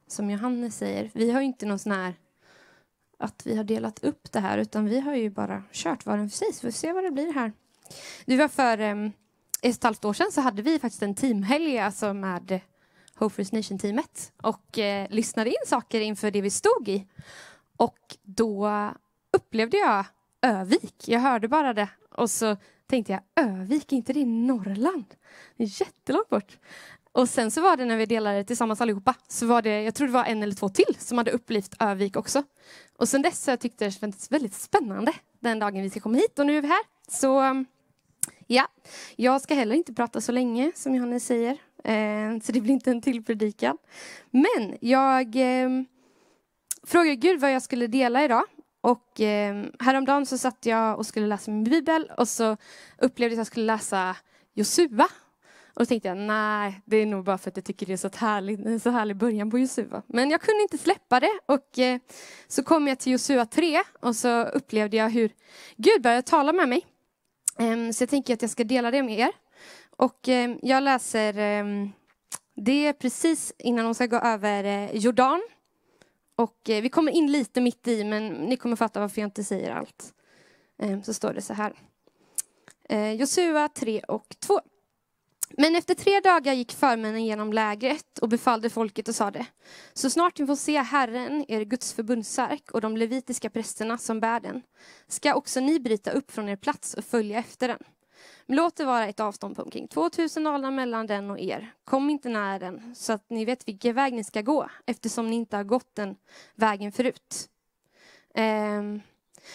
[0.08, 2.16] Som Johannes säger, vi har ju inte någon sån här
[3.21, 6.23] att vi har delat upp det här utan vi har ju bara kört var och
[6.23, 7.51] en för sig så vi får se vad det blir här.
[8.25, 9.13] Det var för um, ett
[9.62, 12.60] och ett halvt år sedan så hade vi faktiskt en teamhelg alltså med
[13.15, 17.07] Hope First Nation-teamet och eh, lyssnade in saker inför det vi stod i.
[17.77, 18.69] Och då
[19.38, 20.05] upplevde jag
[20.41, 21.07] Övik.
[21.07, 22.57] Jag hörde bara det och så
[22.88, 25.05] tänkte jag Övik, är inte det i Norrland?
[25.57, 26.57] Det är jättelångt bort.
[27.13, 30.08] Och sen så var det när vi delade tillsammans allihopa, så var det, jag tror
[30.08, 32.43] det var en eller två till som hade upplevt Övik också.
[32.97, 36.17] Och sen dess så tyckte jag det kändes väldigt spännande den dagen vi ska komma
[36.17, 36.84] hit och nu är vi här.
[37.08, 37.63] Så
[38.47, 38.67] ja,
[39.15, 42.91] jag ska heller inte prata så länge som Johannes säger, eh, så det blir inte
[42.91, 43.78] en till predikan.
[44.32, 45.69] Men jag eh,
[46.84, 48.43] frågade Gud vad jag skulle dela idag
[48.82, 52.58] och eh, häromdagen så satt jag och skulle läsa min bibel och så
[52.97, 54.15] upplevde jag att jag skulle läsa
[54.54, 55.08] Josua
[55.73, 57.97] och då tänkte jag, nej, det är nog bara för att jag tycker det är
[57.97, 60.01] så, härligt, en så härlig början på Josua.
[60.07, 61.99] Men jag kunde inte släppa det och eh,
[62.47, 65.31] så kom jag till Josua 3 och så upplevde jag hur
[65.77, 66.86] Gud började tala med mig.
[67.60, 69.31] Eh, så jag tänker att jag ska dela det med er.
[69.97, 71.89] Och eh, jag läser ehm,
[72.55, 75.41] det är precis innan de ska gå över eh, Jordan.
[76.36, 79.43] Och eh, vi kommer in lite mitt i, men ni kommer fatta varför jag inte
[79.43, 80.13] säger allt.
[80.79, 81.73] Ehm, så står det så här.
[82.89, 84.60] Ehm, Josua 3 och 2.
[85.58, 89.46] Men efter tre dagar gick förmännen genom lägret och befallde folket och sade
[89.94, 94.40] Så snart ni får se Herren, er Guds förbundsark och de levitiska prästerna som bär
[94.40, 94.62] den
[95.08, 97.80] ska också ni bryta upp från er plats och följa efter den.
[98.46, 101.74] Men låt det vara ett avstånd på omkring 2000 alnar mellan den och er.
[101.84, 105.36] Kom inte nära den så att ni vet vilken väg ni ska gå eftersom ni
[105.36, 106.16] inte har gått den
[106.56, 107.50] vägen förut.
[108.36, 109.02] Um,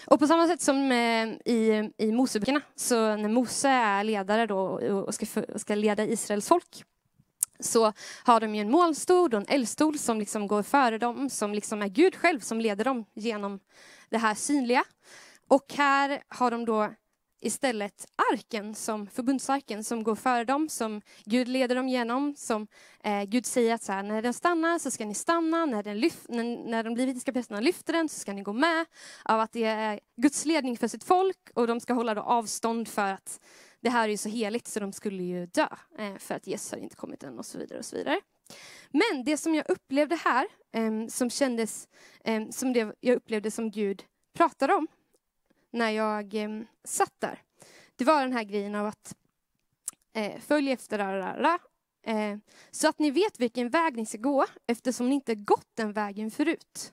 [0.06, 4.58] och på samma sätt som eh, i, i Moseböckerna, så när Mose är ledare då
[5.06, 6.84] och ska, och ska leda Israels folk,
[7.60, 7.92] så
[8.24, 11.82] har de ju en molnstol och en eldstol som liksom går före dem, som liksom
[11.82, 13.60] är Gud själv som leder dem genom
[14.10, 14.84] det här synliga.
[15.48, 16.90] Och här har de då
[17.46, 22.34] istället arken, som förbundsarken, som går före dem, som Gud leder dem genom.
[22.36, 22.66] Som
[23.04, 26.00] eh, Gud säger att så här, när den stannar så ska ni stanna, när, den
[26.00, 28.86] lyft, när, när de levitiska prästerna lyfter den så ska ni gå med.
[29.24, 32.88] Av att det är Guds ledning för sitt folk och de ska hålla då avstånd
[32.88, 33.40] för att
[33.80, 36.72] det här är ju så heligt så de skulle ju dö eh, för att Jesus
[36.72, 37.78] har inte kommit än och så vidare.
[37.78, 38.20] och så vidare.
[38.90, 41.88] Men det som jag upplevde här, eh, som kändes
[42.24, 44.04] eh, som det jag upplevde som Gud
[44.36, 44.88] pratade om,
[45.76, 47.42] när jag eh, satt där.
[47.96, 49.16] Det var den här grejen av att
[50.12, 51.58] eh, följ efter rarara,
[52.02, 52.36] eh,
[52.70, 56.30] så att ni vet vilken väg ni ska gå eftersom ni inte gått den vägen
[56.30, 56.92] förut.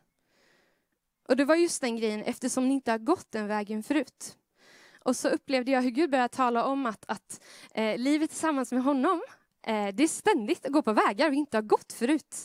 [1.28, 4.38] Och det var just den grejen, eftersom ni inte har gått den vägen förut.
[5.00, 7.44] Och så upplevde jag hur Gud började tala om att, att
[7.74, 9.22] eh, livet tillsammans med honom,
[9.68, 12.36] eh, det är ständigt att gå på vägar vi inte har gått förut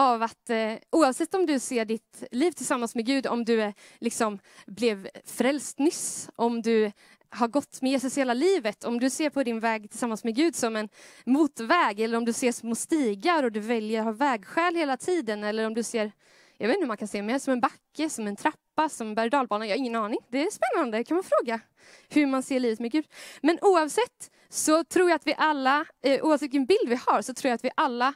[0.00, 3.72] av att eh, oavsett om du ser ditt liv tillsammans med Gud, om du eh,
[3.98, 6.92] liksom blev frälst nyss, om du
[7.30, 10.56] har gått med Jesus hela livet, om du ser på din väg tillsammans med Gud
[10.56, 10.88] som en
[11.26, 15.44] motväg, eller om du ser små stigar och du väljer att ha vägskäl hela tiden,
[15.44, 16.12] eller om du ser,
[16.58, 19.08] jag vet inte hur man kan se mer, som en backe, som en trappa, som
[19.08, 20.20] en berg jag har ingen aning.
[20.28, 21.60] Det är spännande, kan man fråga
[22.08, 23.04] hur man ser livet med Gud.
[23.42, 27.34] Men oavsett så tror jag att vi alla, eh, oavsett vilken bild vi har, så
[27.34, 28.14] tror jag att vi alla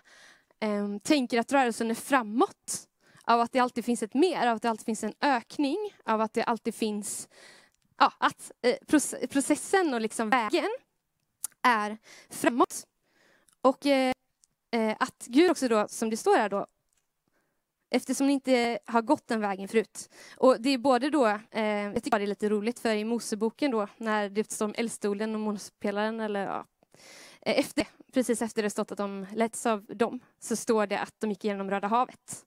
[0.65, 2.89] eh, tänker att rörelsen är framåt.
[3.27, 6.21] Av att det alltid finns ett mer, av att det alltid finns en ökning, av
[6.21, 7.29] att det alltid finns
[7.99, 8.77] ja, att eh,
[9.29, 10.71] processen och liksom vägen
[11.63, 11.99] är
[12.31, 12.87] framåt.
[13.61, 14.13] Och eh,
[14.73, 16.67] eh, att Gud också då, som det står här då,
[17.91, 20.09] eftersom ni inte har gått den vägen förut.
[20.37, 23.71] Och det är både då, eh, jag tycker det är lite roligt för i Moseboken
[23.71, 26.67] då, när det står om eldstolen och månspelaren, eller ja,
[27.45, 31.15] Eh, efter, precis efter det stått att de letts av dem, så står det att
[31.19, 32.45] de gick igenom Röda havet.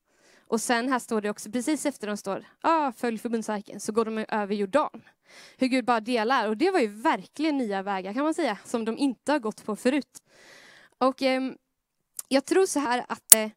[0.47, 4.05] Och sen här står det också, precis efter de står, ah, följ förbundsarken, så går
[4.05, 5.01] de över Jordan.
[5.57, 8.85] Hur Gud bara delar, och det var ju verkligen nya vägar kan man säga, som
[8.85, 10.23] de inte har gått på förut.
[10.97, 11.41] Och eh,
[12.27, 13.49] jag tror så här att eh,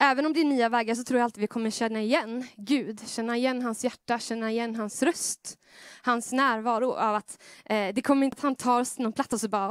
[0.00, 3.08] även om det är nya vägar så tror jag alltid vi kommer känna igen Gud,
[3.08, 5.58] känna igen hans hjärta, känna igen hans röst,
[6.02, 9.32] hans närvaro av att eh, det kommer inte att han tar oss till någon plats
[9.32, 9.68] och så bara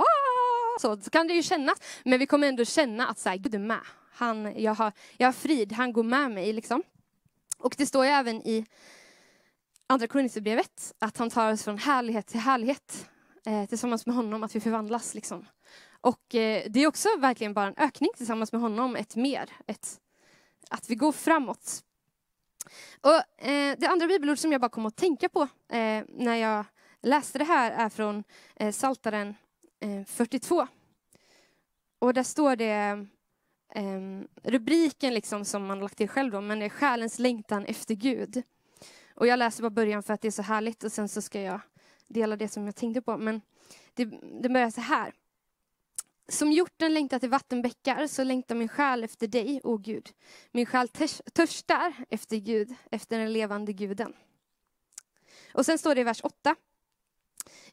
[0.82, 1.78] så, så kan det ju kännas.
[2.04, 3.82] Men vi kommer ändå känna att så här, Gud är med.
[4.12, 6.54] Han, jag, har, jag har frid, han går med mig.
[6.54, 6.84] Liksom.
[7.58, 8.66] Och det står ju även i
[9.88, 13.10] Andra Korinthierbrevet att han tar oss från härlighet till härlighet
[13.46, 15.14] eh, tillsammans med honom, att vi förvandlas.
[15.14, 15.46] Liksom.
[16.02, 19.50] Och eh, det är också verkligen bara en ökning tillsammans med honom, ett mer.
[19.68, 20.00] Ett,
[20.70, 21.84] att vi går framåt.
[23.02, 26.66] Och, eh, det andra bibelord som jag bara kom att tänka på eh, när jag
[27.02, 28.24] läste det här är från
[28.56, 29.36] eh, Saltaren
[29.80, 30.68] Eh, 42.
[32.00, 33.06] Och där står det
[33.76, 37.66] ehm, rubriken liksom som man har lagt till själv då, men det är själens längtan
[37.66, 38.44] efter Gud.
[39.16, 41.42] Och jag läser bara början för att det är så härligt och sen så ska
[41.42, 41.60] jag
[42.08, 43.18] dela det som jag tänkte på.
[43.18, 43.42] Men
[43.94, 44.06] det,
[44.42, 45.14] det börjar så här.
[46.28, 50.10] Som hjorten längtar till vattenbäckar så längtar min själ efter dig, o Gud.
[50.52, 50.88] Min själ
[51.34, 54.14] törstar efter Gud, efter den levande guden.
[55.54, 56.56] Och sen står det i vers 8.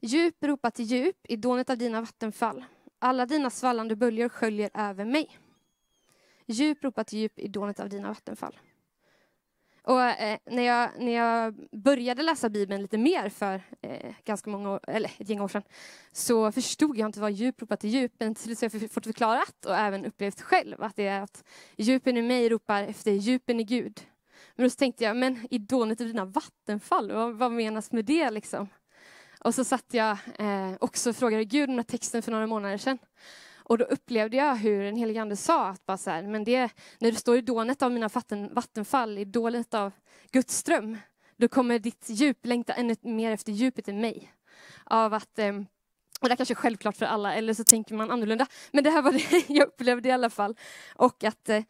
[0.04, 2.64] Djup ropar till djup i dånet av dina vattenfall.
[2.98, 5.38] Alla dina svallande böljor sköljer över mig.
[6.46, 8.58] Djup ropar till djup i dånet av dina vattenfall.
[9.82, 14.70] Och eh, när, jag, när jag började läsa Bibeln lite mer för eh, ganska många
[14.70, 15.62] år, eller ett gäng år sedan,
[16.12, 19.06] så förstod jag inte vad djup ropar till djup, men till slut har jag fått
[19.06, 21.44] förklarat och även upplevt själv att det är att
[21.76, 24.00] djupen i mig ropar efter djupen i Gud.
[24.56, 28.30] Men då tänkte jag, men i dånet av dina vattenfall, vad, vad menas med det
[28.30, 28.68] liksom?
[29.44, 32.78] Och så satt jag eh, också och frågade Gud den här texten för några månader
[32.78, 32.98] sedan.
[33.64, 36.70] Och då upplevde jag hur den helige ande sa att bara så här, men det,
[36.98, 39.92] när du står i dånet av mina vatten, vattenfall, i dånet av
[40.30, 40.98] Guds ström,
[41.36, 44.32] då kommer ditt djup längta ännu mer efter djupet i mig.
[44.84, 45.52] Av att, eh,
[46.20, 48.46] och det är kanske är självklart för alla, eller så tänker man annorlunda.
[48.70, 50.56] Men det här var det jag upplevde i alla fall.
[50.94, 51.62] Och att eh,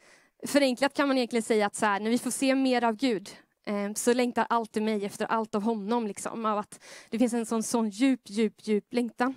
[0.46, 3.30] förenklat kan man egentligen säga att så här, när vi får se mer av Gud,
[3.64, 6.06] Ehm, så längtar allt i mig efter allt av honom.
[6.06, 9.34] Liksom, av att det finns en sån, sån djup, djup, djup längtan.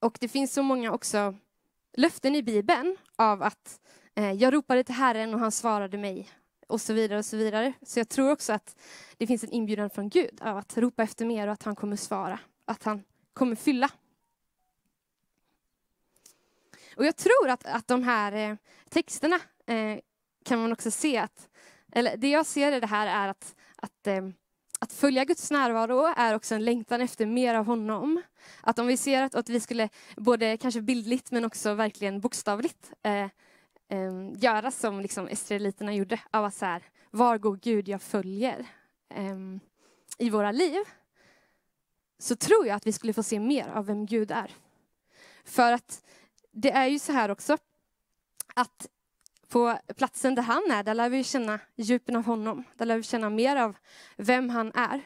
[0.00, 1.34] Och det finns så många också
[1.96, 3.80] löften i Bibeln av att
[4.14, 6.30] eh, jag ropade till Herren och han svarade mig
[6.68, 7.72] och så vidare och så vidare.
[7.82, 8.76] Så jag tror också att
[9.16, 11.96] det finns en inbjudan från Gud av att ropa efter mer och att han kommer
[11.96, 13.90] svara, att han kommer fylla.
[16.96, 18.56] Och jag tror att, att de här eh,
[18.88, 19.98] texterna eh,
[20.44, 21.48] kan man också se att,
[21.92, 24.22] eller det jag ser i det här är att, att eh,
[24.82, 28.22] att följa Guds närvaro är också en längtan efter mer av honom.
[28.60, 32.92] Att om vi ser att, att vi skulle, både kanske bildligt men också verkligen bokstavligt,
[33.02, 33.24] eh,
[33.88, 38.66] eh, göra som liksom israeliterna gjorde, av att så här, var går Gud jag följer
[39.14, 39.36] eh,
[40.18, 40.80] i våra liv,
[42.18, 44.50] så tror jag att vi skulle få se mer av vem Gud är.
[45.44, 46.04] För att
[46.52, 47.56] det är ju så här också,
[48.54, 48.86] att
[49.50, 52.64] på platsen där han är, där lär vi känna djupen av honom.
[52.76, 53.76] Där lär vi känna mer av
[54.16, 55.00] vem han är.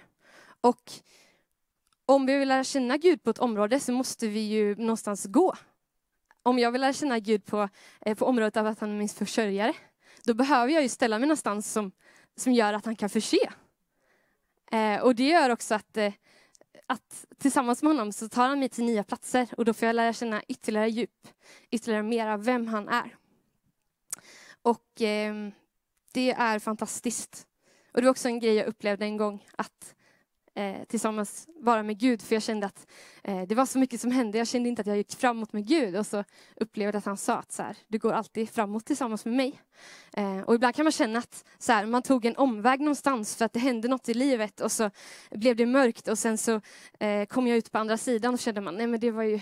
[0.60, 0.92] Och
[2.06, 5.54] om vi vill lära känna Gud på ett område så måste vi ju någonstans gå.
[6.42, 7.68] Om jag vill lära känna Gud på,
[8.00, 9.74] eh, på området av att han är min försörjare,
[10.24, 11.92] då behöver jag ju ställa mig någonstans som,
[12.36, 13.50] som gör att han kan förse.
[14.72, 16.12] Eh, och det gör också att, eh,
[16.86, 19.96] att tillsammans med honom så tar han mig till nya platser och då får jag
[19.96, 21.28] lära känna ytterligare djup,
[21.70, 23.16] ytterligare mer av vem han är.
[24.64, 25.34] Och eh,
[26.12, 27.46] det är fantastiskt.
[27.92, 29.94] Och det var också en grej jag upplevde en gång, att
[30.54, 32.86] eh, tillsammans vara med Gud, för jag kände att
[33.24, 34.38] eh, det var så mycket som hände.
[34.38, 36.24] Jag kände inte att jag gick framåt med Gud och så
[36.56, 39.60] upplevde jag att han sa att så här, du går alltid framåt tillsammans med mig.
[40.12, 43.44] Eh, och ibland kan man känna att så här, man tog en omväg någonstans för
[43.44, 44.90] att det hände något i livet och så
[45.30, 46.60] blev det mörkt och sen så
[46.98, 49.40] eh, kom jag ut på andra sidan och kände man, nej men det var ju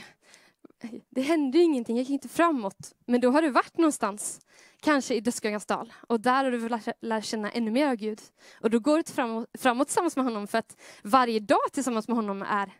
[1.11, 2.95] det hände ju ingenting, jag gick inte framåt.
[3.07, 4.41] Men då har du varit någonstans
[4.83, 5.93] kanske i dödsskuggans dal.
[6.09, 8.21] Och där har du lärt, lär känna ännu mer av Gud.
[8.61, 12.17] Och då går du framåt, framåt tillsammans med honom för att varje dag tillsammans med
[12.17, 12.73] honom är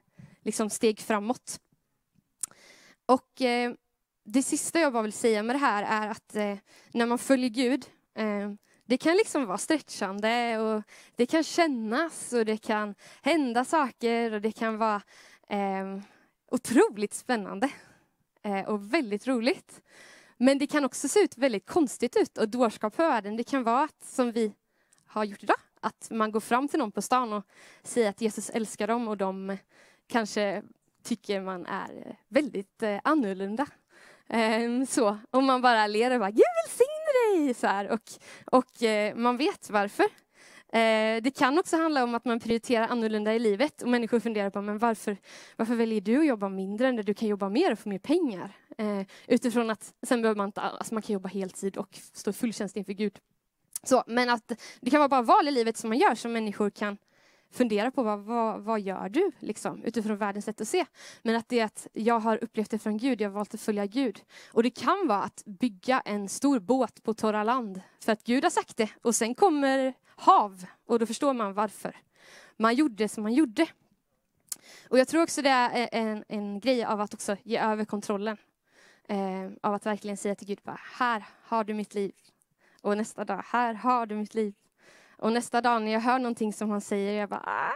[0.45, 1.61] liksom steg framåt.
[3.07, 3.73] Och eh,
[4.25, 6.57] det sista jag bara vill säga med det här är att eh,
[6.93, 8.53] när man följer Gud, eh,
[8.85, 10.83] det kan liksom vara stretchande och
[11.17, 15.03] det kan kännas och det kan hända saker och det kan vara
[15.49, 15.99] eh,
[16.51, 17.71] otroligt spännande
[18.43, 19.83] eh, och väldigt roligt.
[20.43, 23.37] Men det kan också se ut väldigt konstigt ut och dårskap för världen.
[23.37, 24.53] Det kan vara att, som vi
[25.07, 27.47] har gjort idag, att man går fram till någon på stan och
[27.83, 29.57] säger att Jesus älskar dem och de
[30.07, 30.63] kanske
[31.03, 33.67] tycker man är väldigt eh, annorlunda.
[34.29, 37.55] Ehm, så, och man bara ler och bara Gud välsigne dig!
[37.55, 38.11] Så här, och
[38.45, 40.07] och eh, man vet varför.
[40.73, 44.51] Eh, det kan också handla om att man prioriterar annorlunda i livet och människor funderar
[44.51, 45.17] på men varför,
[45.57, 48.53] varför väljer du att jobba mindre när du kan jobba mer och få mer pengar?
[48.79, 52.77] Eh, utifrån att sen behöver man inte, alltså man kan jobba heltid och stå fulltjänst
[52.77, 53.19] inför Gud.
[53.83, 56.71] Så, men att det kan vara bara val i livet som man gör som människor
[56.71, 56.99] kan
[57.53, 60.85] fundera på vad, vad, vad gör du liksom, utifrån världens sätt att se.
[61.23, 63.61] Men att det är att jag har upplevt det från Gud, jag har valt att
[63.61, 64.21] följa Gud.
[64.53, 68.45] Och det kan vara att bygga en stor båt på torra land för att Gud
[68.45, 71.97] har sagt det och sen kommer hav och då förstår man varför
[72.57, 73.67] man gjorde som man gjorde.
[74.89, 77.85] Och jag tror också det är eh, en, en grej av att också ge över
[77.85, 78.37] kontrollen.
[79.09, 82.13] Eh, av att verkligen säga till Gud, bara, här har du mitt liv.
[82.81, 84.55] Och nästa dag, här har du mitt liv.
[85.17, 87.73] Och nästa dag när jag hör någonting som han säger, jag bara, ah,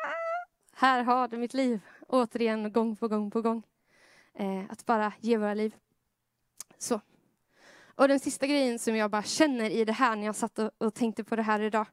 [0.72, 1.80] här har du mitt liv.
[2.09, 3.62] Återigen, gång på gång på gång.
[4.35, 5.74] Eh, att bara ge våra liv.
[6.78, 7.00] Så.
[7.94, 10.70] Och den sista grejen som jag bara känner i det här när jag satt och,
[10.78, 11.87] och tänkte på det här idag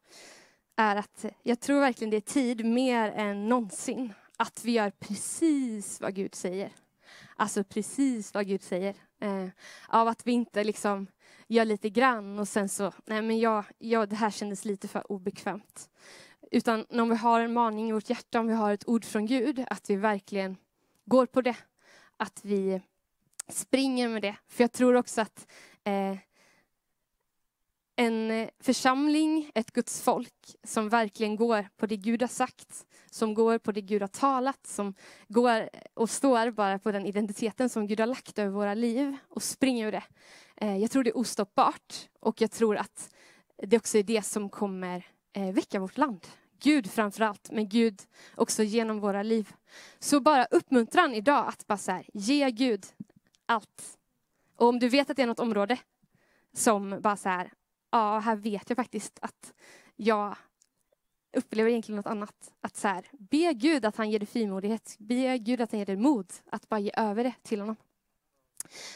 [0.75, 6.01] är att jag tror verkligen det är tid mer än någonsin att vi gör precis
[6.01, 6.71] vad Gud säger.
[7.35, 8.95] Alltså precis vad Gud säger.
[9.19, 9.47] Eh,
[9.87, 11.07] av att vi inte liksom
[11.47, 15.11] gör lite grann och sen så, nej men jag, jag, det här kändes lite för
[15.11, 15.89] obekvämt.
[16.51, 19.25] Utan om vi har en maning i vårt hjärta, om vi har ett ord från
[19.25, 20.57] Gud, att vi verkligen
[21.05, 21.55] går på det.
[22.17, 22.81] Att vi
[23.47, 24.35] springer med det.
[24.47, 25.47] För jag tror också att
[25.83, 26.17] eh,
[27.95, 33.33] en eh, församling, ett Guds folk som verkligen går på det Gud har sagt, som
[33.33, 34.93] går på det Gud har talat, som
[35.27, 39.43] går och står bara på den identiteten som Gud har lagt över våra liv och
[39.43, 40.03] springer ur det.
[40.55, 43.13] Eh, jag tror det är ostoppbart och jag tror att
[43.63, 46.27] det också är det som kommer eh, väcka vårt land.
[46.59, 48.01] Gud framför allt, men Gud
[48.35, 49.53] också genom våra liv.
[49.99, 52.85] Så bara uppmuntran idag att bara så här, ge Gud
[53.45, 53.97] allt
[54.55, 55.77] Och om du vet att det är något område
[56.53, 57.51] som bara så här,
[57.93, 59.53] ja, här vet jag faktiskt att
[59.95, 60.35] jag
[61.37, 62.53] upplever egentligen något annat.
[62.61, 64.95] Att så här, be Gud att han ger dig frimodighet.
[64.99, 67.75] Be Gud att han ger dig mod att bara ge över det till honom.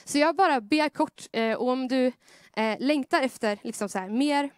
[0.04, 2.12] Så jag bara ber kort, eh, och om du
[2.56, 4.50] eh, längtar efter liksom så här, mer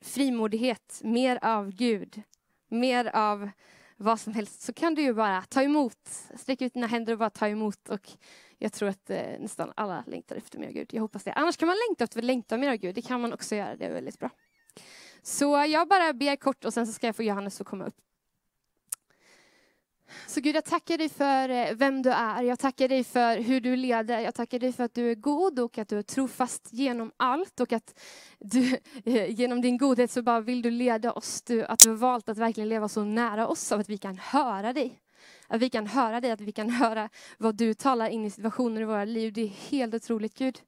[0.00, 2.22] frimodighet, mer av Gud,
[2.68, 3.50] mer av
[3.96, 6.08] vad som helst, så kan du ju bara ta emot.
[6.36, 7.88] Sträck ut dina händer och bara ta emot.
[7.88, 8.10] Och
[8.58, 10.88] jag tror att eh, nästan alla längtar efter mer av Gud.
[10.92, 11.32] Jag hoppas det.
[11.32, 12.94] Annars kan man längta efter att längta mer av Gud.
[12.94, 13.76] Det kan man också göra.
[13.76, 14.30] Det är väldigt bra.
[15.22, 18.05] Så jag bara ber kort och sen så ska jag få Johannes att komma upp.
[20.26, 22.42] Så Gud, jag tackar dig för eh, vem du är.
[22.42, 24.20] Jag tackar dig för hur du leder.
[24.20, 27.60] Jag tackar dig för att du är god och att du är trofast genom allt.
[27.60, 28.00] Och att
[28.38, 31.42] du, eh, genom din godhet så bara vill du leda oss.
[31.42, 34.18] Du, att du har valt att verkligen leva så nära oss så att vi kan
[34.18, 35.00] höra dig.
[35.48, 38.80] Att vi kan höra dig, att vi kan höra vad du talar in i situationer
[38.80, 39.32] i våra liv.
[39.32, 40.60] Det är helt otroligt Gud.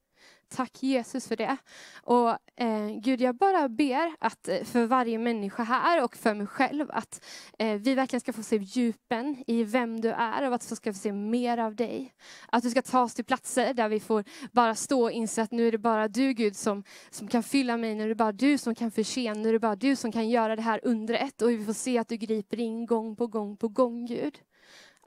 [0.51, 1.57] Tack Jesus för det.
[2.03, 6.47] Och eh, Gud, jag bara ber att eh, för varje människa här och för mig
[6.47, 7.25] själv att
[7.59, 10.93] eh, vi verkligen ska få se djupen i vem du är och att vi ska
[10.93, 12.13] få se mer av dig.
[12.49, 15.51] Att du ska ta oss till platser där vi får bara stå och inse att
[15.51, 18.33] nu är det bara du Gud som, som kan fylla mig, nu är det bara
[18.33, 21.43] du som kan förse, nu är det bara du som kan göra det här undret
[21.43, 24.39] och vi får se att du griper in gång på gång på gång Gud.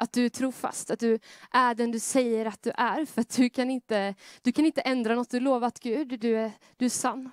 [0.01, 1.19] Att du är trofast, att du
[1.51, 3.05] är den du säger att du är.
[3.05, 6.19] För att du kan inte, du kan inte ändra något du lovat Gud.
[6.19, 7.31] Du är, du är sann.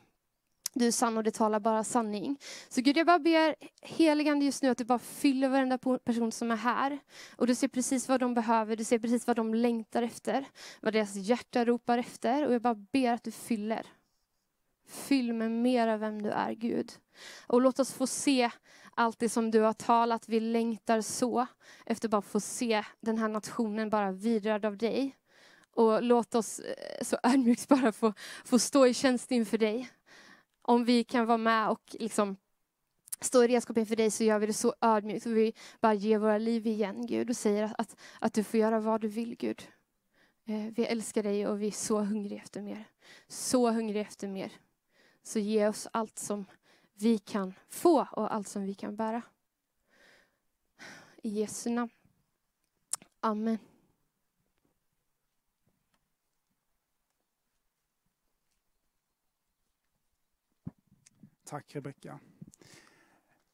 [0.75, 2.39] Du är sann och det talar bara sanning.
[2.69, 6.51] Så Gud, jag bara ber heligande just nu att du bara fyller varenda person som
[6.51, 6.99] är här.
[7.37, 10.45] Och du ser precis vad de behöver, du ser precis vad de längtar efter.
[10.81, 12.47] Vad deras hjärta ropar efter.
[12.47, 13.87] Och jag bara ber att du fyller.
[14.89, 16.93] Fyll med mer av vem du är, Gud.
[17.47, 18.51] Och låt oss få se
[18.99, 20.29] allt det som du har talat.
[20.29, 21.47] Vi längtar så
[21.87, 25.17] efter bara få se den här nationen bara vidrörd av dig.
[25.71, 28.13] Och låt oss eh, så ödmjukt bara få,
[28.45, 29.91] få stå i tjänst inför dig.
[30.63, 32.37] Om vi kan vara med och liksom
[33.21, 35.27] stå i redskap inför dig så gör vi det så ödmjukt.
[35.27, 38.61] Och vi bara ger våra liv igen, Gud, och säger att, att, att du får
[38.61, 39.63] göra vad du vill, Gud.
[40.45, 42.85] Eh, vi älskar dig och vi är så hungriga efter mer.
[43.29, 44.53] Så hungriga efter mer.
[45.23, 46.47] Så ge oss allt som
[47.01, 49.23] vi kan få och allt som vi kan bära.
[51.23, 51.91] I Jesu namn.
[53.21, 53.59] Amen.
[61.45, 62.21] Tack Rebecka.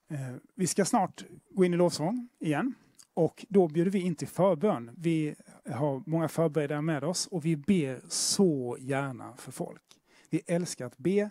[0.09, 2.75] Eh, vi ska snart gå in i lovsång igen
[3.15, 4.91] och då bjuder vi in till förbön.
[4.97, 5.35] Vi
[5.67, 10.01] har många förberedare med oss och vi ber så gärna för folk.
[10.31, 11.31] Vi älskar att be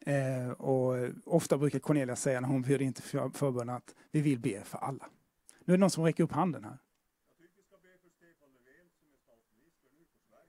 [0.00, 4.38] Eh, och ofta brukar Cornelia säga när hon bjuder in till förbön att vi vill
[4.38, 5.06] be för alla.
[5.64, 6.78] Nu är det någon som räcker upp handen här.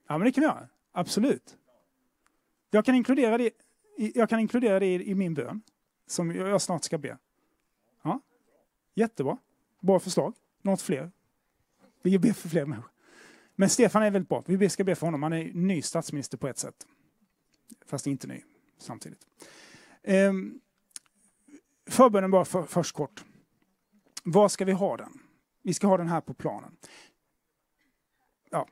[0.08, 0.68] Ja, men det kan vi göra.
[0.92, 1.58] Absolut.
[2.70, 3.52] Jag kan inkludera det,
[3.98, 5.62] jag kan inkludera det i, i min bön,
[6.08, 7.18] som jag snart ska be.
[8.02, 8.22] Ja.
[8.94, 9.38] Jättebra.
[9.80, 10.36] Bra förslag.
[10.62, 11.12] Något fler.
[12.02, 12.92] Vi ber för fler människor.
[13.56, 14.44] Men Stefan är väldigt bra.
[14.46, 15.24] Vi ska be för honom.
[15.24, 16.88] Han är ny statsminister på ett sätt.
[17.86, 18.44] Fast inte ny
[18.82, 19.28] samtidigt.
[20.04, 20.34] Eh,
[21.90, 23.24] förbönen bara för, först kort.
[24.24, 25.20] Var ska vi ha den?
[25.64, 26.78] Vi ska ha den här på planen.
[28.52, 28.68] Ja,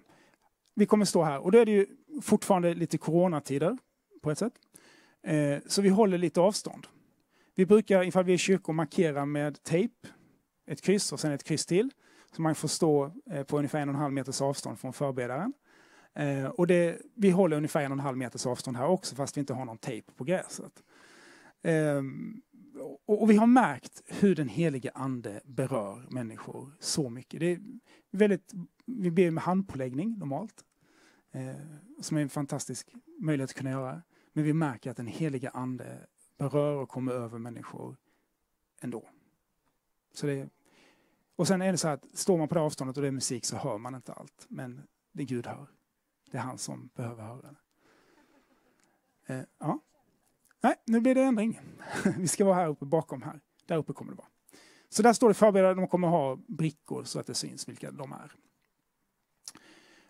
[0.76, 1.86] vi kommer stå här och då är det ju
[2.22, 3.78] fortfarande lite coronatider
[4.22, 4.54] på ett sätt.
[5.24, 6.88] Eh, så vi håller lite avstånd.
[7.56, 10.08] Vi brukar, ifall vi är i kyrkor, markera med tejp,
[10.68, 11.92] ett kryss och sen ett kryss till.
[12.36, 15.54] Så man får stå eh, på ungefär en och en halv meters avstånd från förbedaren.
[16.18, 19.38] Eh, och det, vi håller ungefär en och en halv meters avstånd här också fast
[19.38, 20.84] vi inte har någon tejp på gräset.
[21.62, 22.02] Eh,
[23.06, 27.40] och, och, vi har märkt hur den helige ande berör människor så mycket.
[27.40, 27.60] Det är
[28.12, 28.54] väldigt,
[28.86, 30.66] vi ber med handpåläggning normalt,
[31.32, 31.56] eh,
[32.02, 34.02] som är en fantastisk möjlighet att kunna göra.
[34.34, 36.08] Men vi märker att den helige ande
[36.38, 37.98] berör och kommer över människor
[38.82, 39.10] ändå.
[40.14, 40.50] Så det,
[41.36, 43.46] och sen är det så att står man på det avståndet och det är musik
[43.46, 44.46] så hör man inte allt.
[44.50, 45.68] Men det Gud hör.
[46.32, 47.56] Det är han som behöver höra det.
[49.34, 49.80] Eh, ja.
[50.62, 51.60] Nej, nu blir det ändring.
[52.18, 53.40] Vi ska vara här uppe bakom här.
[53.66, 54.28] Där uppe kommer det vara.
[54.90, 58.12] Så där står det förberedda, de kommer ha brickor så att det syns vilka de
[58.12, 58.32] är.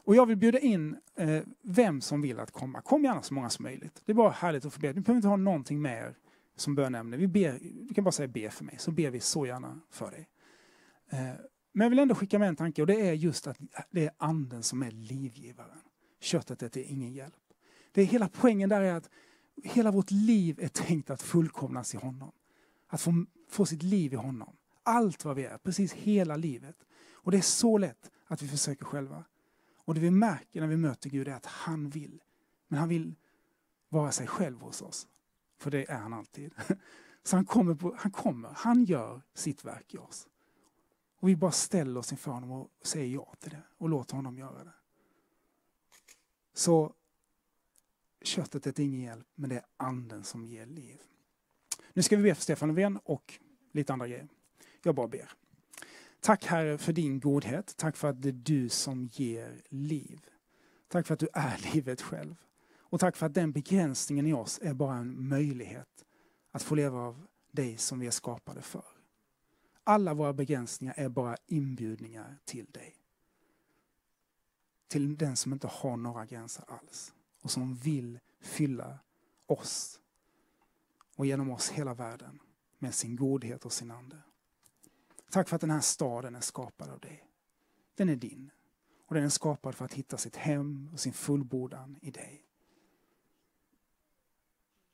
[0.08, 2.82] Och jag vill bjuda in eh, vem som vill att komma.
[2.82, 4.02] Kom gärna så många som möjligt.
[4.06, 4.88] Det är bara härligt att få be.
[4.88, 6.16] Ni behöver inte ha någonting mer
[6.56, 7.18] som bönämne.
[7.18, 10.12] Vi, ber, vi kan bara säga be för mig, så ber vi så gärna för
[10.12, 10.30] dig.
[11.10, 11.20] Eh,
[11.72, 13.58] men jag vill ändå skicka med en tanke och det är just att
[13.92, 15.82] det är anden som är livgivaren.
[16.20, 17.54] Köttet är till ingen hjälp.
[17.92, 19.10] Det är hela poängen där är att
[19.64, 22.32] hela vårt liv är tänkt att fullkomnas i honom.
[22.88, 24.56] Att få, få sitt liv i honom.
[24.84, 26.86] Allt vad vi är, precis hela livet.
[27.12, 29.24] Och det är så lätt att vi försöker själva.
[29.78, 32.22] Och det vi märker när vi möter Gud är att han vill
[32.68, 33.16] Men han vill
[33.90, 35.08] vara sig själv hos oss.
[35.58, 36.54] För det är han alltid.
[37.24, 40.28] Så han kommer, på, han kommer, han gör sitt verk i oss.
[41.20, 44.38] Och vi bara ställer oss inför honom och säger ja till det och låter honom
[44.38, 44.74] göra det.
[46.58, 46.94] Så
[48.22, 51.02] köttet är ingen hjälp, men det är anden som ger liv.
[51.94, 53.40] Nu ska vi be för Stefan Löfven och
[53.72, 54.28] lite andra grejer.
[54.84, 55.32] Jag bara ber.
[56.20, 57.74] Tack Herre för din godhet.
[57.78, 60.20] Tack för att det är du som ger liv.
[60.88, 62.36] Tack för att du är livet själv.
[62.78, 66.06] Och tack för att den begränsningen i oss är bara en möjlighet
[66.52, 68.86] att få leva av dig som vi är skapade för.
[69.84, 72.96] Alla våra begränsningar är bara inbjudningar till dig.
[74.88, 79.00] Till den som inte har några gränser alls och som vill fylla
[79.46, 80.00] oss
[81.16, 82.40] och genom oss hela världen
[82.78, 84.22] med sin godhet och sin ande.
[85.30, 87.28] Tack för att den här staden är skapad av dig.
[87.96, 88.52] Den är din.
[89.06, 92.44] Och den är skapad för att hitta sitt hem och sin fullbordan i dig.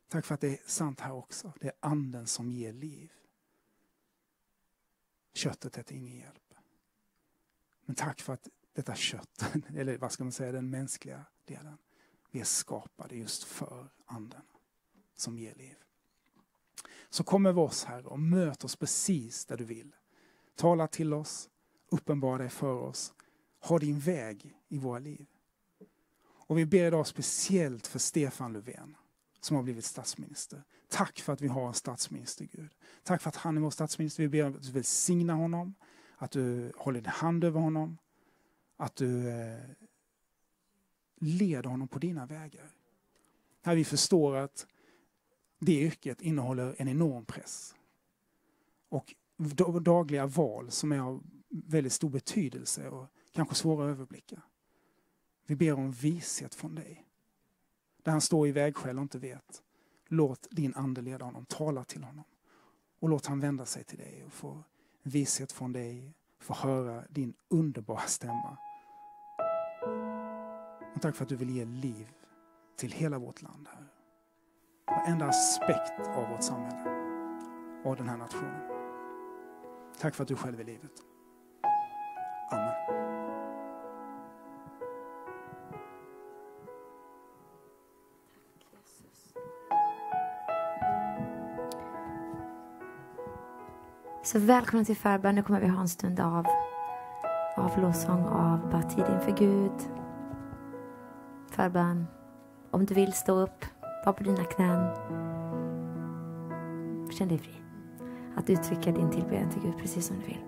[0.08, 1.54] Tack för att det är sant här också.
[1.60, 3.12] Det är anden som ger liv.
[5.34, 6.54] Köttet är till ingen hjälp.
[7.86, 9.45] Men tack för att detta kött,
[9.76, 11.78] eller vad ska man säga, den mänskliga delen,
[12.32, 14.41] vi är skapade just för anden
[15.15, 15.76] som ger liv.
[17.09, 19.95] Så kom över oss Herre och möt oss precis där du vill.
[20.55, 21.49] Tala till oss,
[21.89, 23.13] uppenbara dig för oss.
[23.59, 25.26] Ha din väg i våra liv.
[26.26, 28.97] Och vi ber idag speciellt för Stefan Löfven
[29.41, 30.63] som har blivit statsminister.
[30.88, 32.71] Tack för att vi har en statsminister Gud.
[33.03, 34.24] Tack för att han är vår statsminister.
[34.24, 35.76] Vi ber att du välsignar honom,
[36.17, 37.97] att du håller din hand över honom,
[38.78, 39.59] att du eh,
[41.15, 42.69] leder honom på dina vägar.
[43.61, 44.67] Här vi förstår att
[45.59, 47.76] det yrket innehåller en enorm press.
[48.89, 49.15] Och
[49.82, 54.41] dagliga val som är av väldigt stor betydelse och kanske svåra att överblicka.
[55.45, 57.05] Vi ber om vishet från dig.
[58.03, 59.63] Där han står i vägskäl och inte vet.
[60.07, 62.24] Låt din ande leda honom, tala till honom.
[62.99, 64.63] Och låt han vända sig till dig och få
[65.03, 66.13] vishet från dig,
[66.44, 68.58] få höra din underbara stämma.
[70.96, 72.12] Och tack för att du vill ge liv
[72.78, 73.88] till hela vårt land här.
[74.88, 76.89] Varenda aspekt av vårt samhälle,
[77.86, 78.62] av den här nationen.
[80.00, 81.12] Tack för att du själv är livet.
[94.34, 95.36] Så välkomna till förbön.
[95.36, 96.48] Nu kommer vi ha en stund av,
[97.56, 99.72] av lovsång, av bara tid inför Gud.
[101.52, 102.06] Förbön.
[102.72, 103.66] Om du vill stå upp,
[104.06, 104.96] var på dina knän.
[107.12, 107.54] Känn dig fri
[108.36, 110.44] att uttrycka din tillbedjan till Gud precis som du vill.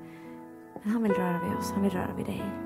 [0.83, 2.64] Men han vill röra vid oss, han vill röra vid dig.